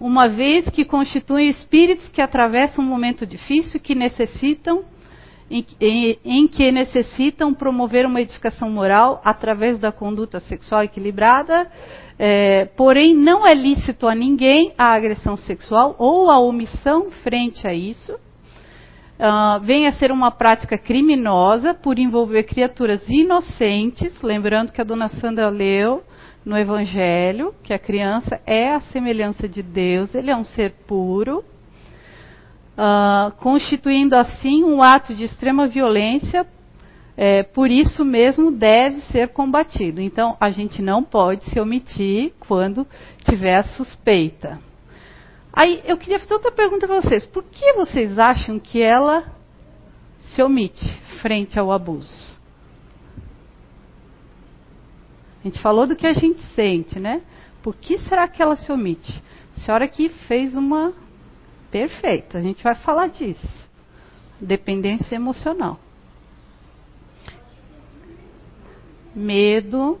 [0.00, 4.84] uma vez que constituem espíritos que atravessam um momento difícil que necessitam
[5.50, 11.70] em, em, em, que necessitam promover uma edificação moral através da conduta sexual equilibrada,
[12.18, 17.72] é, porém não é lícito a ninguém a agressão sexual ou a omissão frente a
[17.72, 18.12] isso.
[19.18, 25.08] Uh, vem a ser uma prática criminosa por envolver criaturas inocentes, lembrando que a dona
[25.08, 26.04] Sandra leu
[26.44, 31.44] no Evangelho, que a criança é a semelhança de Deus, ele é um ser puro,
[32.78, 36.46] uh, constituindo assim um ato de extrema violência,
[37.20, 40.00] é, por isso mesmo deve ser combatido.
[40.00, 42.86] Então, a gente não pode se omitir quando
[43.24, 44.60] tiver suspeita.
[45.52, 47.26] Aí, eu queria fazer outra pergunta para vocês.
[47.26, 49.24] Por que vocês acham que ela
[50.20, 50.86] se omite
[51.20, 52.37] frente ao abuso?
[55.40, 57.22] A gente falou do que a gente sente, né?
[57.62, 59.22] Por que será que ela se omite?
[59.56, 60.92] A senhora aqui fez uma
[61.70, 62.38] perfeita.
[62.38, 63.46] A gente vai falar disso.
[64.40, 65.78] Dependência emocional.
[69.14, 70.00] Medo.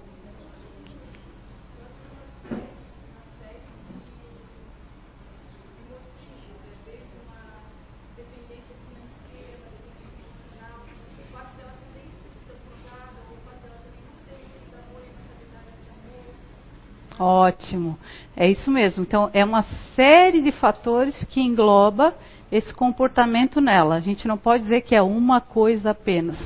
[17.18, 17.98] Ótimo.
[18.36, 19.02] É isso mesmo.
[19.02, 19.62] Então, é uma
[19.96, 22.14] série de fatores que engloba
[22.50, 23.96] esse comportamento nela.
[23.96, 26.38] A gente não pode dizer que é uma coisa apenas.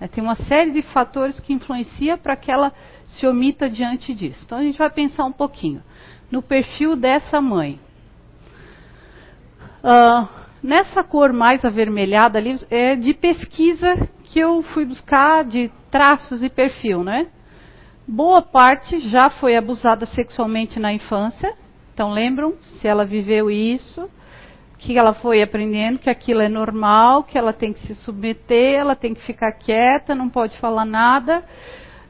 [0.00, 2.72] É, tem uma série de fatores que influencia para que ela
[3.06, 4.42] se omita diante disso.
[4.44, 5.82] Então, a gente vai pensar um pouquinho
[6.30, 7.80] no perfil dessa mãe.
[9.82, 10.28] Uh,
[10.62, 16.48] nessa cor mais avermelhada ali é de pesquisa que eu fui buscar de traços e
[16.48, 17.26] perfil, né?
[18.06, 21.54] Boa parte já foi abusada sexualmente na infância.
[21.94, 24.10] Então lembram se ela viveu isso,
[24.78, 28.94] que ela foi aprendendo que aquilo é normal, que ela tem que se submeter, ela
[28.94, 31.42] tem que ficar quieta, não pode falar nada.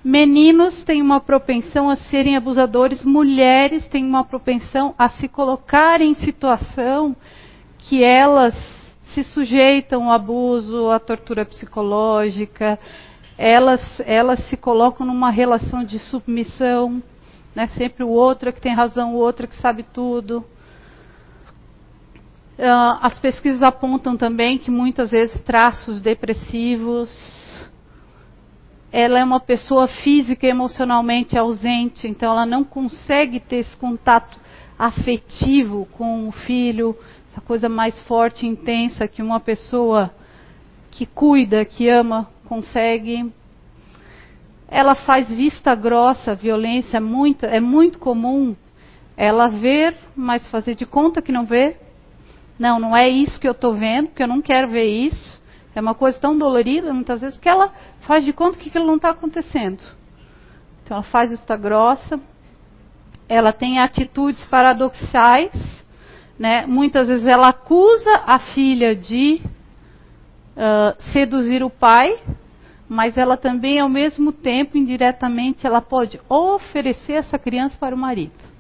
[0.03, 6.15] Meninos têm uma propensão a serem abusadores, mulheres têm uma propensão a se colocarem em
[6.15, 7.15] situação
[7.79, 8.55] que elas
[9.15, 12.81] se sujeitam ao abuso, à tortura psicológica,
[13.37, 17.03] elas, elas se colocam numa relação de submissão,
[17.55, 17.69] né?
[17.69, 20.45] sempre o outro é que tem razão, o outro é que sabe tudo.
[22.57, 27.11] Uh, as pesquisas apontam também que muitas vezes traços depressivos.
[28.93, 34.39] Ela é uma pessoa física e emocionalmente ausente, então ela não consegue ter esse contato
[34.79, 36.97] afetivo com o filho,
[37.31, 40.15] essa coisa mais forte e intensa que uma pessoa
[40.93, 43.33] que cuida, que ama, consegue.
[44.69, 48.57] Ela faz vista grossa, violência, muito, é muito comum
[49.17, 51.77] ela ver, mas fazer de conta que não vê.
[52.59, 55.43] Não, não é isso que eu estou vendo, porque eu não quero ver isso.
[55.75, 58.97] É uma coisa tão dolorida, muitas vezes, que ela faz de conta que aquilo não
[58.97, 59.83] está acontecendo.
[60.83, 62.21] Então, ela faz vista grossa.
[63.29, 65.53] Ela tem atitudes paradoxais.
[66.39, 66.67] Né?
[66.67, 69.41] Muitas vezes ela acusa a filha de
[71.13, 72.19] seduzir o pai,
[72.89, 78.53] mas ela também, ao mesmo tempo, indiretamente, ela pode oferecer essa criança para o marido.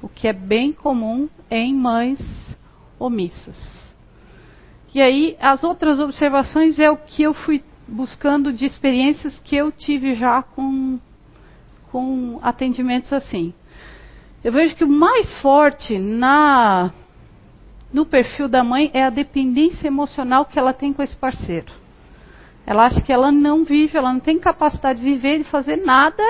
[0.00, 2.20] O que é bem comum em mães
[2.98, 3.56] omissas.
[4.94, 9.72] E aí, as outras observações é o que eu fui buscando de experiências que eu
[9.72, 10.98] tive já com,
[11.90, 13.52] com atendimentos assim.
[14.44, 16.92] Eu vejo que o mais forte na
[17.92, 21.72] no perfil da mãe é a dependência emocional que ela tem com esse parceiro.
[22.66, 26.22] Ela acha que ela não vive, ela não tem capacidade de viver e fazer nada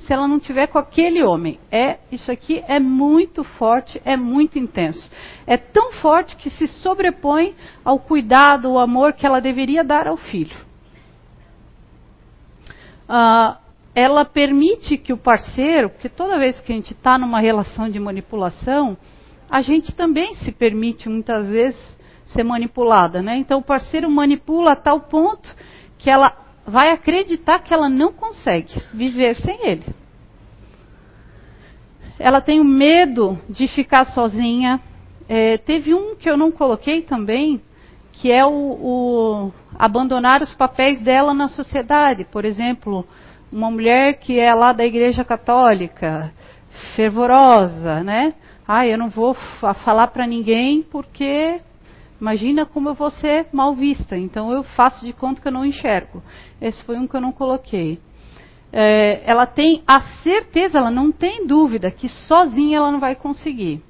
[0.00, 1.58] se ela não tiver com aquele homem.
[1.70, 5.10] É isso aqui é muito forte, é muito intenso.
[5.46, 10.16] É tão forte que se sobrepõe ao cuidado, ao amor que ela deveria dar ao
[10.16, 10.56] filho.
[13.08, 13.58] Ah,
[13.94, 17.98] ela permite que o parceiro, porque toda vez que a gente está numa relação de
[17.98, 18.96] manipulação,
[19.50, 23.36] a gente também se permite muitas vezes ser manipulada, né?
[23.36, 25.48] Então o parceiro manipula a tal ponto
[25.96, 26.30] que ela
[26.66, 29.86] vai acreditar que ela não consegue viver sem ele.
[32.18, 34.80] Ela tem o medo de ficar sozinha.
[35.28, 37.62] É, teve um que eu não coloquei também,
[38.12, 42.24] que é o, o abandonar os papéis dela na sociedade.
[42.24, 43.06] Por exemplo,
[43.50, 46.32] uma mulher que é lá da igreja católica,
[46.94, 48.34] fervorosa, né?
[48.70, 49.32] Ah, eu não vou
[49.82, 51.58] falar para ninguém porque
[52.20, 54.14] imagina como eu vou ser mal vista.
[54.14, 56.22] Então eu faço de conta que eu não enxergo.
[56.60, 57.98] Esse foi um que eu não coloquei.
[58.70, 63.82] É, ela tem a certeza, ela não tem dúvida que sozinha ela não vai conseguir.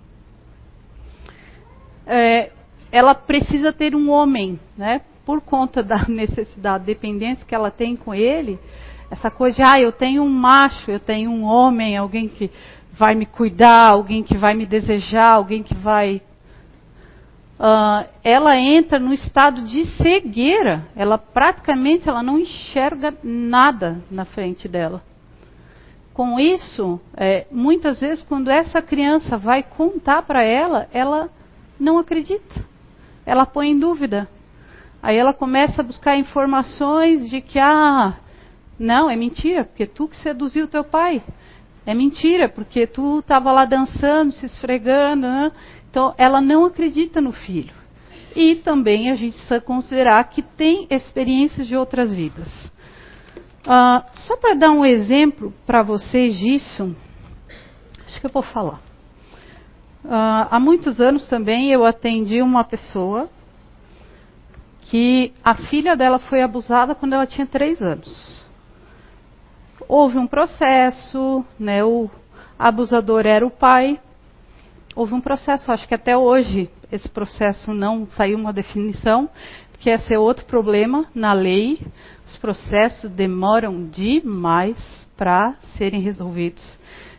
[2.06, 2.52] É,
[2.92, 5.00] ela precisa ter um homem, né?
[5.26, 8.60] Por conta da necessidade, dependência que ela tem com ele,
[9.10, 12.50] essa coisa de, ah, eu tenho um macho, eu tenho um homem, alguém que
[12.98, 16.20] vai me cuidar, alguém que vai me desejar, alguém que vai.
[17.58, 20.86] Uh, ela entra no estado de cegueira.
[20.96, 25.02] Ela praticamente ela não enxerga nada na frente dela.
[26.12, 31.30] Com isso, é, muitas vezes quando essa criança vai contar para ela, ela
[31.78, 32.66] não acredita.
[33.24, 34.28] Ela põe em dúvida.
[35.00, 38.16] Aí ela começa a buscar informações de que ah,
[38.76, 41.22] não, é mentira, porque tu que seduziu teu pai.
[41.88, 45.26] É mentira, porque tu estava lá dançando, se esfregando.
[45.26, 45.50] Né?
[45.90, 47.72] Então, ela não acredita no filho.
[48.36, 52.66] E também a gente precisa considerar que tem experiências de outras vidas.
[53.64, 56.94] Uh, só para dar um exemplo para vocês disso,
[58.06, 58.82] acho que eu vou falar.
[60.04, 63.30] Uh, há muitos anos também eu atendi uma pessoa
[64.82, 68.37] que a filha dela foi abusada quando ela tinha três anos
[69.88, 72.10] houve um processo, né, o
[72.58, 73.98] abusador era o pai,
[74.94, 79.30] houve um processo, acho que até hoje esse processo não saiu uma definição,
[79.80, 81.80] que esse é outro problema na lei,
[82.26, 84.76] os processos demoram demais
[85.16, 86.78] para serem resolvidos.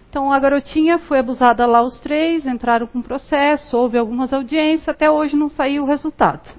[0.10, 5.10] Então a garotinha foi abusada lá os três, entraram com processo, houve algumas audiências, até
[5.10, 6.50] hoje não saiu o resultado.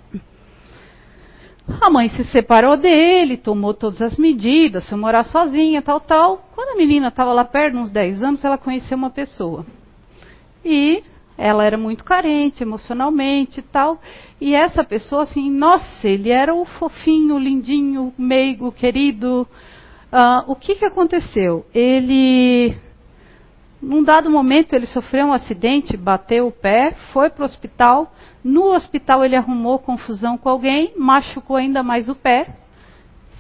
[1.79, 6.49] A mãe se separou dele, tomou todas as medidas, foi morar sozinha, tal, tal.
[6.55, 9.65] Quando a menina estava lá perto, uns 10 anos, ela conheceu uma pessoa.
[10.65, 11.03] E
[11.37, 14.01] ela era muito carente emocionalmente e tal.
[14.41, 19.47] E essa pessoa, assim, nossa, ele era o fofinho, lindinho, meigo, querido.
[20.13, 21.65] Uh, o que, que aconteceu?
[21.73, 22.77] Ele
[23.81, 28.13] num dado momento, ele sofreu um acidente, bateu o pé, foi para o hospital.
[28.45, 32.57] No hospital, ele arrumou confusão com alguém, machucou ainda mais o pé,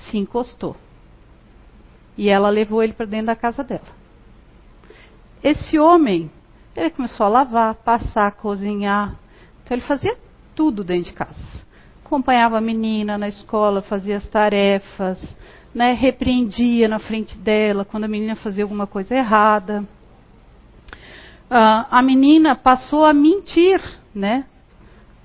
[0.05, 0.75] se encostou.
[2.17, 4.01] E ela levou ele para dentro da casa dela.
[5.45, 6.31] Esse homem,
[6.75, 9.17] ele começou a lavar, passar, cozinhar.
[9.63, 10.17] Então, ele fazia
[10.55, 11.39] tudo dentro de casa.
[12.03, 15.23] Acompanhava a menina na escola, fazia as tarefas,
[15.75, 19.87] né, repreendia na frente dela quando a menina fazia alguma coisa errada
[21.51, 23.83] uh, a menina passou a mentir,
[24.15, 24.47] né?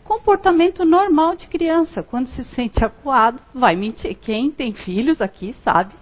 [0.04, 2.04] Comportamento normal de criança.
[2.04, 4.16] Quando se sente acuado, vai mentir.
[4.16, 5.94] Quem tem filhos aqui sabe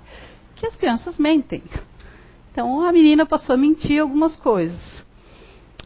[0.56, 1.64] que as crianças mentem.
[2.52, 5.04] Então a menina passou a mentir algumas coisas.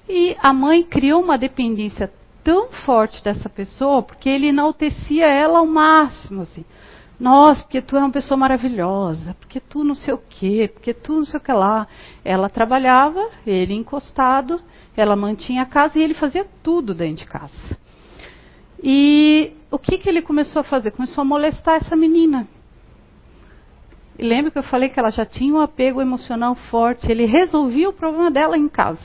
[0.09, 2.11] E a mãe criou uma dependência
[2.43, 6.63] tão forte dessa pessoa, porque ele enaltecia ela ao máximo, assim.
[7.19, 11.13] Nossa, porque tu é uma pessoa maravilhosa, porque tu não sei o quê, porque tu
[11.13, 11.87] não sei o que lá.
[12.23, 14.61] Ela trabalhava, ele encostado,
[14.95, 17.77] ela mantinha a casa e ele fazia tudo dentro de casa.
[18.83, 20.91] E o que, que ele começou a fazer?
[20.91, 22.47] Começou a molestar essa menina.
[24.19, 27.11] E lembra que eu falei que ela já tinha um apego emocional forte.
[27.11, 29.01] Ele resolvia o problema dela em casa.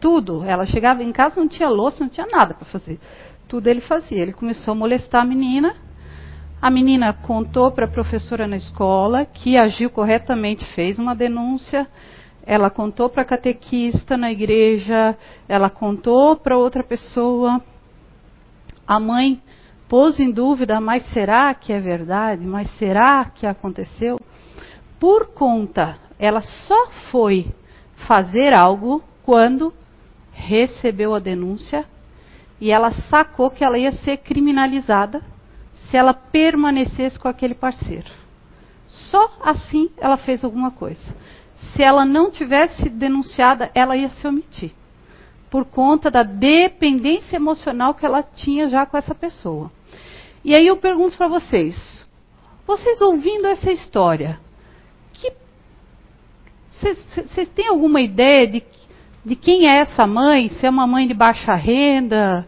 [0.00, 0.42] Tudo.
[0.44, 2.98] Ela chegava em casa, não tinha louça, não tinha nada para fazer.
[3.46, 4.20] Tudo ele fazia.
[4.20, 5.85] Ele começou a molestar a menina
[6.60, 11.86] a menina contou para a professora na escola, que agiu corretamente, fez uma denúncia.
[12.44, 15.16] Ela contou para a catequista na igreja,
[15.48, 17.60] ela contou para outra pessoa.
[18.86, 19.40] A mãe
[19.88, 22.46] pôs em dúvida, mas será que é verdade?
[22.46, 24.18] Mas será que aconteceu?
[24.98, 27.52] Por conta, ela só foi
[28.06, 29.74] fazer algo quando
[30.32, 31.84] recebeu a denúncia
[32.60, 35.22] e ela sacou que ela ia ser criminalizada
[35.96, 38.10] ela permanecesse com aquele parceiro.
[38.86, 41.14] Só assim ela fez alguma coisa.
[41.72, 44.72] Se ela não tivesse denunciada, ela ia se omitir.
[45.50, 49.70] Por conta da dependência emocional que ela tinha já com essa pessoa.
[50.44, 52.06] E aí eu pergunto para vocês:
[52.66, 54.38] vocês ouvindo essa história,
[56.80, 58.62] vocês têm alguma ideia de,
[59.24, 60.48] de quem é essa mãe?
[60.50, 62.46] Se é uma mãe de baixa renda?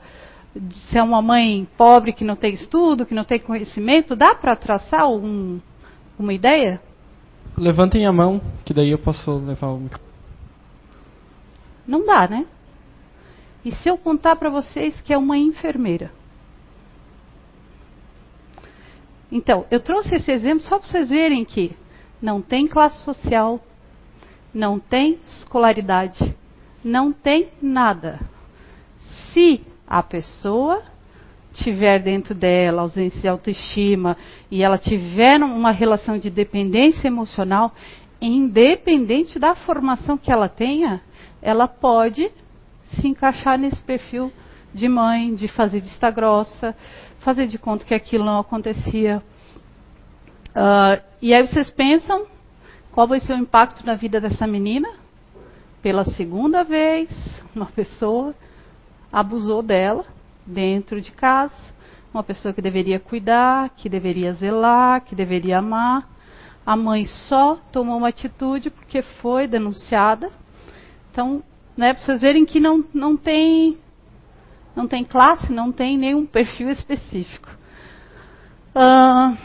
[0.72, 4.56] Se é uma mãe pobre que não tem estudo, que não tem conhecimento, dá para
[4.56, 5.60] traçar um,
[6.18, 6.80] uma ideia?
[7.56, 10.08] Levantem a mão, que daí eu posso levar o microfone.
[11.86, 12.46] Não dá, né?
[13.64, 16.12] E se eu contar para vocês que é uma enfermeira?
[19.30, 21.76] Então, eu trouxe esse exemplo só para vocês verem que
[22.20, 23.60] não tem classe social,
[24.54, 26.34] não tem escolaridade,
[26.82, 28.20] não tem nada.
[29.32, 30.82] Se a pessoa
[31.52, 34.16] tiver dentro dela ausência de autoestima
[34.50, 37.72] e ela tiver uma relação de dependência emocional,
[38.20, 41.00] independente da formação que ela tenha,
[41.40, 42.30] ela pode
[42.84, 44.32] se encaixar nesse perfil
[44.74, 46.76] de mãe, de fazer vista grossa,
[47.20, 49.22] fazer de conta que aquilo não acontecia.
[50.50, 52.26] Uh, e aí vocês pensam
[52.92, 54.88] qual vai ser o impacto na vida dessa menina?
[55.80, 57.08] Pela segunda vez,
[57.54, 58.34] uma pessoa
[59.12, 60.04] abusou dela
[60.46, 61.54] dentro de casa,
[62.12, 66.08] uma pessoa que deveria cuidar, que deveria zelar, que deveria amar.
[66.64, 70.30] A mãe só tomou uma atitude porque foi denunciada.
[71.10, 71.42] Então,
[71.76, 73.78] né, para vocês verem que não, não tem
[74.74, 77.48] não tem classe, não tem nenhum perfil específico.
[78.74, 79.36] Uh,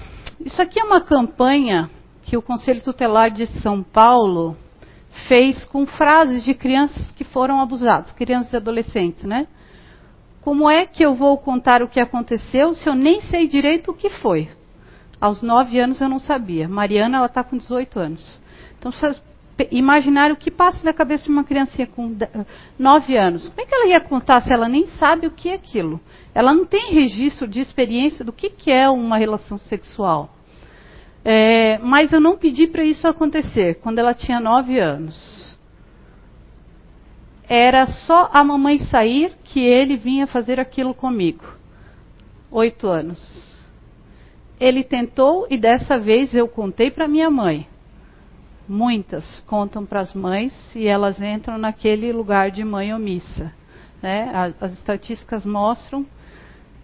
[0.46, 1.90] isso aqui é uma campanha
[2.24, 4.56] que o Conselho Tutelar de São Paulo
[5.28, 9.48] fez com frases de crianças que foram abusadas, crianças e adolescentes, né?
[10.42, 13.94] Como é que eu vou contar o que aconteceu se eu nem sei direito o
[13.94, 14.50] que foi?
[15.22, 16.68] Aos nove anos eu não sabia.
[16.68, 18.42] Mariana, ela está com 18 anos.
[18.78, 19.22] Então, vocês
[19.72, 22.14] imaginaram o que passa na cabeça de uma criancinha com
[22.78, 23.48] nove anos.
[23.48, 26.02] Como é que ela ia contar se ela nem sabe o que é aquilo?
[26.36, 30.30] Ela não tem registro de experiência do que, que é uma relação sexual.
[31.26, 35.58] É, mas eu não pedi para isso acontecer quando ela tinha nove anos.
[37.48, 41.46] Era só a mamãe sair que ele vinha fazer aquilo comigo.
[42.52, 43.54] Oito anos.
[44.60, 47.68] Ele tentou e dessa vez eu contei para minha mãe.
[48.68, 53.52] muitas contam para as mães e elas entram naquele lugar de mãe omissa.
[54.02, 54.32] Né?
[54.60, 56.06] As estatísticas mostram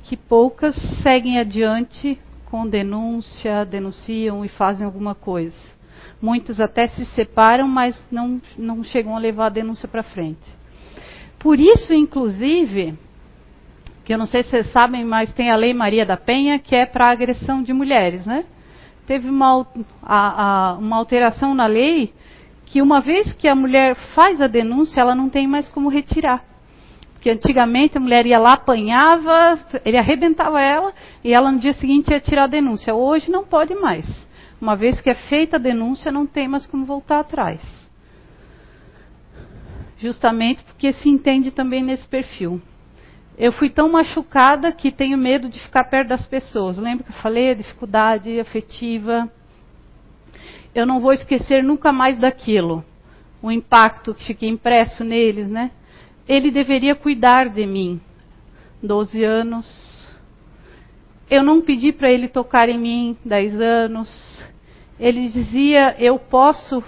[0.03, 2.19] que poucas seguem adiante
[2.49, 5.57] com denúncia, denunciam e fazem alguma coisa.
[6.21, 10.59] Muitos até se separam, mas não, não chegam a levar a denúncia para frente.
[11.37, 12.97] Por isso, inclusive,
[14.03, 16.75] que eu não sei se vocês sabem, mas tem a Lei Maria da Penha, que
[16.75, 18.43] é para agressão de mulheres, né?
[19.05, 19.65] Teve uma,
[20.03, 22.13] a, a, uma alteração na lei
[22.65, 26.43] que uma vez que a mulher faz a denúncia, ela não tem mais como retirar.
[27.19, 32.09] Porque antigamente a mulher ia lá, apanhava, ele arrebentava ela e ela no dia seguinte
[32.11, 32.95] ia tirar a denúncia.
[32.95, 34.07] Hoje não pode mais.
[34.59, 37.61] Uma vez que é feita a denúncia, não tem mais como voltar atrás.
[39.97, 42.61] Justamente porque se entende também nesse perfil.
[43.37, 46.77] Eu fui tão machucada que tenho medo de ficar perto das pessoas.
[46.77, 49.29] Lembra que eu falei dificuldade afetiva?
[50.73, 52.81] Eu não vou esquecer nunca mais daquilo.
[53.41, 55.71] O impacto que fiquei impresso neles, né?
[56.29, 57.99] Ele deveria cuidar de mim.
[58.83, 60.07] Doze anos.
[61.27, 63.17] Eu não pedi para ele tocar em mim.
[63.25, 64.45] Dez anos.
[64.99, 66.83] Ele dizia: Eu posso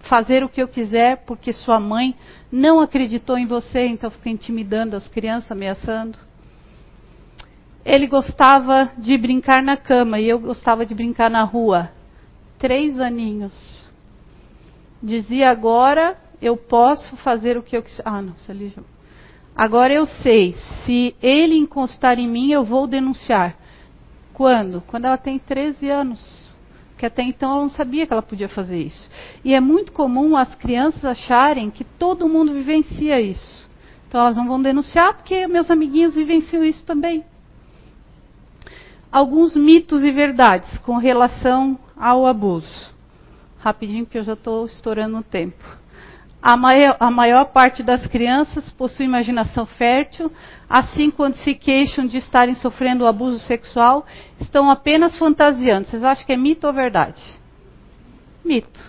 [0.00, 2.16] fazer o que eu quiser porque sua mãe
[2.50, 6.18] não acreditou em você, então fica intimidando as crianças, ameaçando.
[7.84, 11.92] Ele gostava de brincar na cama e eu gostava de brincar na rua.
[12.58, 13.88] Três aninhos.
[15.00, 18.02] Dizia agora eu posso fazer o que eu quiser.
[18.04, 18.82] Ah, não, isso ali já...
[19.54, 23.56] Agora eu sei, se ele encostar em mim, eu vou denunciar.
[24.32, 24.80] Quando?
[24.86, 26.50] Quando ela tem 13 anos
[27.00, 29.10] porque até então ela não sabia que ela podia fazer isso.
[29.42, 33.66] E é muito comum as crianças acharem que todo mundo vivencia isso.
[34.06, 37.24] Então elas não vão denunciar porque meus amiguinhos vivenciam isso também.
[39.10, 42.90] Alguns mitos e verdades com relação ao abuso.
[43.60, 45.79] Rapidinho, porque eu já estou estourando o tempo.
[46.42, 50.32] A maior, a maior, parte das crianças possui imaginação fértil,
[50.68, 54.06] assim quando se queixam de estarem sofrendo abuso sexual,
[54.40, 55.86] estão apenas fantasiando.
[55.86, 57.22] Vocês acham que é mito ou verdade?
[58.42, 58.80] Mito.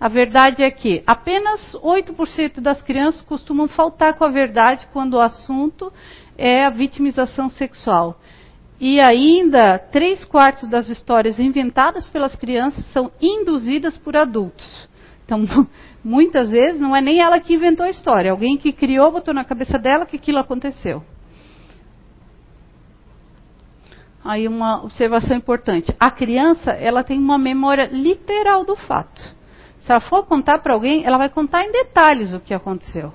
[0.00, 5.20] A verdade é que apenas 8% das crianças costumam faltar com a verdade quando o
[5.20, 5.92] assunto
[6.36, 8.20] é a vitimização sexual.
[8.78, 14.86] E ainda, três quartos das histórias inventadas pelas crianças são induzidas por adultos.
[15.26, 15.44] Então,
[16.02, 19.44] muitas vezes não é nem ela que inventou a história, alguém que criou, botou na
[19.44, 21.02] cabeça dela que aquilo aconteceu.
[24.24, 29.36] Aí uma observação importante: a criança ela tem uma memória literal do fato.
[29.80, 33.12] Se ela for contar para alguém, ela vai contar em detalhes o que aconteceu.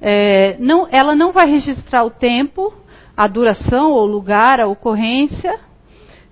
[0.00, 2.72] É, não, ela não vai registrar o tempo,
[3.14, 5.60] a duração, o lugar, a ocorrência,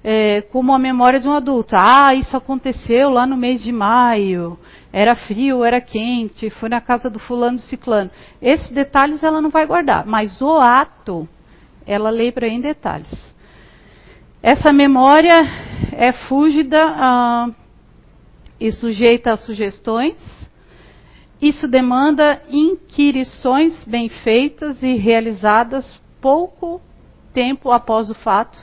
[0.03, 1.77] é, como a memória de um adulto.
[1.79, 4.59] Ah, isso aconteceu lá no mês de maio.
[4.93, 8.11] Era frio, era quente, foi na casa do fulano do ciclano.
[8.41, 11.29] Esses detalhes ela não vai guardar, mas o ato
[11.87, 13.13] ela lembra em detalhes.
[14.43, 15.43] Essa memória
[15.93, 17.51] é fúgida ah,
[18.59, 20.17] e sujeita a sugestões.
[21.41, 26.81] Isso demanda inquirições bem feitas e realizadas pouco
[27.33, 28.59] tempo após o fato.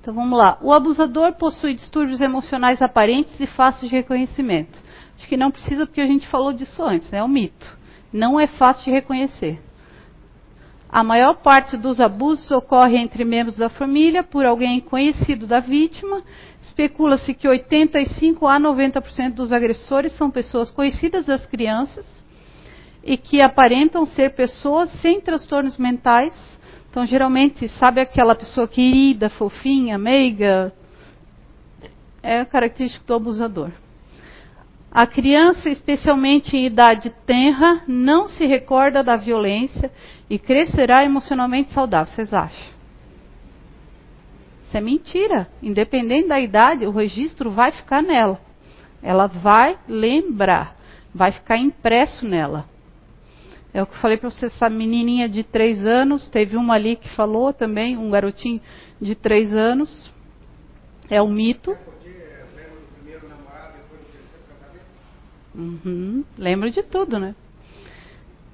[0.00, 0.58] Então vamos lá.
[0.60, 4.78] O abusador possui distúrbios emocionais aparentes e fáceis de reconhecimento.
[5.22, 7.78] Acho que não precisa porque a gente falou disso antes, é um mito.
[8.12, 9.62] Não é fácil de reconhecer.
[10.88, 16.24] A maior parte dos abusos ocorre entre membros da família, por alguém conhecido da vítima.
[16.60, 22.04] Especula-se que 85 a 90% dos agressores são pessoas conhecidas das crianças
[23.04, 26.34] e que aparentam ser pessoas sem transtornos mentais.
[26.90, 30.72] Então, geralmente, sabe aquela pessoa querida, fofinha, meiga?
[32.20, 33.70] É característico do abusador.
[34.94, 39.90] A criança, especialmente em idade tenra, não se recorda da violência
[40.28, 42.12] e crescerá emocionalmente saudável.
[42.12, 42.74] Vocês acham?
[44.64, 45.48] Isso é mentira.
[45.62, 48.38] Independente da idade, o registro vai ficar nela.
[49.02, 50.76] Ela vai lembrar,
[51.14, 52.66] vai ficar impresso nela.
[53.72, 56.96] É o que eu falei para vocês, essa menininha de três anos, teve uma ali
[56.96, 58.60] que falou também, um garotinho
[59.00, 60.12] de três anos.
[61.08, 61.74] É um mito.
[65.54, 66.24] Uhum.
[66.38, 67.34] Lembro de tudo, né?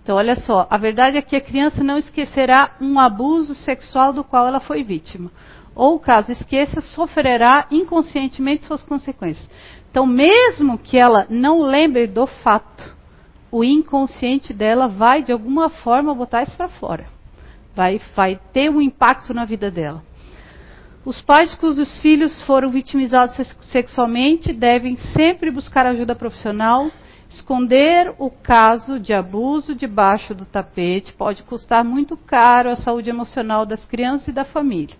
[0.03, 4.25] Então, olha só, a verdade é que a criança não esquecerá um abuso sexual do
[4.25, 5.31] qual ela foi vítima.
[5.75, 9.49] Ou, caso esqueça, sofrerá inconscientemente suas consequências.
[9.91, 12.97] Então, mesmo que ela não lembre do fato,
[13.51, 17.07] o inconsciente dela vai, de alguma forma, botar isso para fora.
[17.75, 20.03] Vai, vai ter um impacto na vida dela.
[21.05, 26.91] Os pais cujos filhos foram vitimizados sexualmente devem sempre buscar ajuda profissional.
[27.29, 33.65] Esconder o caso de abuso debaixo do tapete pode custar muito caro à saúde emocional
[33.65, 34.97] das crianças e da família.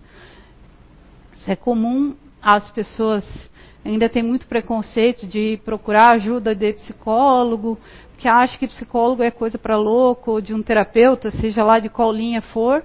[1.33, 3.25] Isso é comum, as pessoas
[3.83, 7.77] ainda têm muito preconceito de procurar ajuda de psicólogo,
[8.17, 11.89] que acha que psicólogo é coisa para louco, ou de um terapeuta, seja lá de
[11.89, 12.83] qual linha for.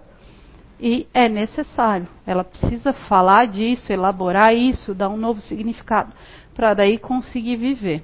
[0.81, 2.09] E é necessário.
[2.27, 6.13] Ela precisa falar disso, elaborar isso, dar um novo significado,
[6.55, 8.03] para daí conseguir viver.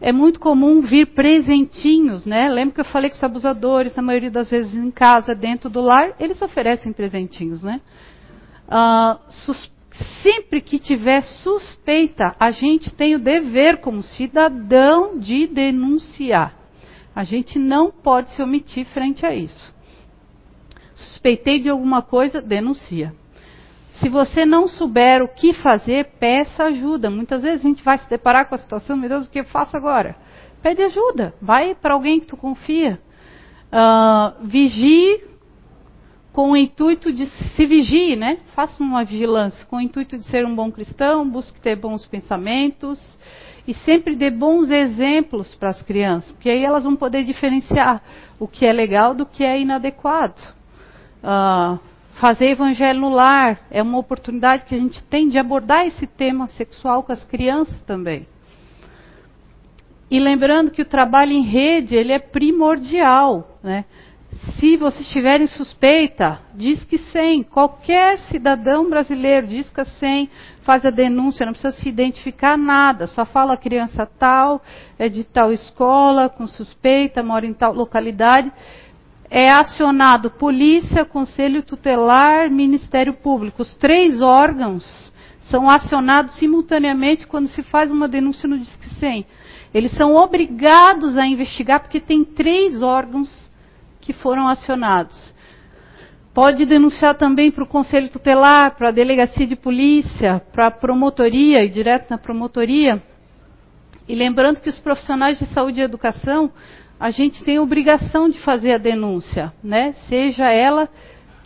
[0.00, 2.48] É muito comum vir presentinhos, né?
[2.48, 5.80] Lembra que eu falei que os abusadores, na maioria das vezes em casa, dentro do
[5.80, 7.80] lar, eles oferecem presentinhos, né?
[8.68, 9.54] Uh,
[10.22, 16.54] sempre que tiver suspeita, a gente tem o dever, como cidadão, de denunciar.
[17.14, 19.74] A gente não pode se omitir frente a isso.
[20.98, 23.14] Suspeitei de alguma coisa, denuncia.
[24.00, 27.10] Se você não souber o que fazer, peça ajuda.
[27.10, 29.44] Muitas vezes a gente vai se deparar com a situação, meu Deus, o que eu
[29.44, 30.16] faço agora?
[30.62, 31.34] Pede ajuda.
[31.40, 33.00] Vai para alguém que tu confia.
[33.72, 35.20] Uh, vigie
[36.32, 38.38] com o intuito de se vigie, né?
[38.54, 43.18] Faça uma vigilância com o intuito de ser um bom cristão, busque ter bons pensamentos
[43.66, 48.02] e sempre dê bons exemplos para as crianças, porque aí elas vão poder diferenciar
[48.38, 50.57] o que é legal do que é inadequado.
[51.22, 51.78] Uh,
[52.14, 56.46] fazer evangelho no lar é uma oportunidade que a gente tem de abordar esse tema
[56.46, 58.26] sexual com as crianças também.
[60.10, 63.84] E lembrando que o trabalho em rede ele é primordial, né?
[64.58, 67.44] Se vocês tiverem suspeita, diz que 100.
[67.44, 70.30] Qualquer cidadão brasileiro diz que 100,
[70.62, 74.62] faz a denúncia, não precisa se identificar nada, só fala a criança tal,
[74.98, 78.52] é de tal escola, com suspeita, mora em tal localidade
[79.30, 83.62] é acionado polícia, conselho tutelar, Ministério Público.
[83.62, 85.12] Os três órgãos
[85.42, 89.26] são acionados simultaneamente quando se faz uma denúncia no Disque 100.
[89.72, 93.50] Eles são obrigados a investigar porque tem três órgãos
[94.00, 95.34] que foram acionados.
[96.32, 101.64] Pode denunciar também para o Conselho Tutelar, para a Delegacia de Polícia, para a promotoria
[101.64, 103.02] e direto na promotoria.
[104.08, 106.50] E lembrando que os profissionais de saúde e educação
[106.98, 109.92] a gente tem obrigação de fazer a denúncia, né?
[110.08, 110.88] Seja ela,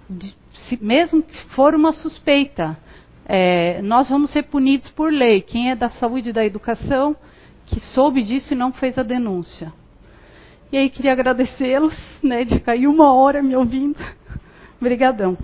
[0.08, 2.76] de, se, mesmo que for uma suspeita,
[3.26, 5.42] é, nós vamos ser punidos por lei.
[5.42, 7.14] Quem é da saúde e da educação
[7.66, 9.72] que soube disso e não fez a denúncia.
[10.70, 13.98] E aí queria agradecê-los, né, de cair uma hora me ouvindo.
[14.80, 15.36] Obrigadão.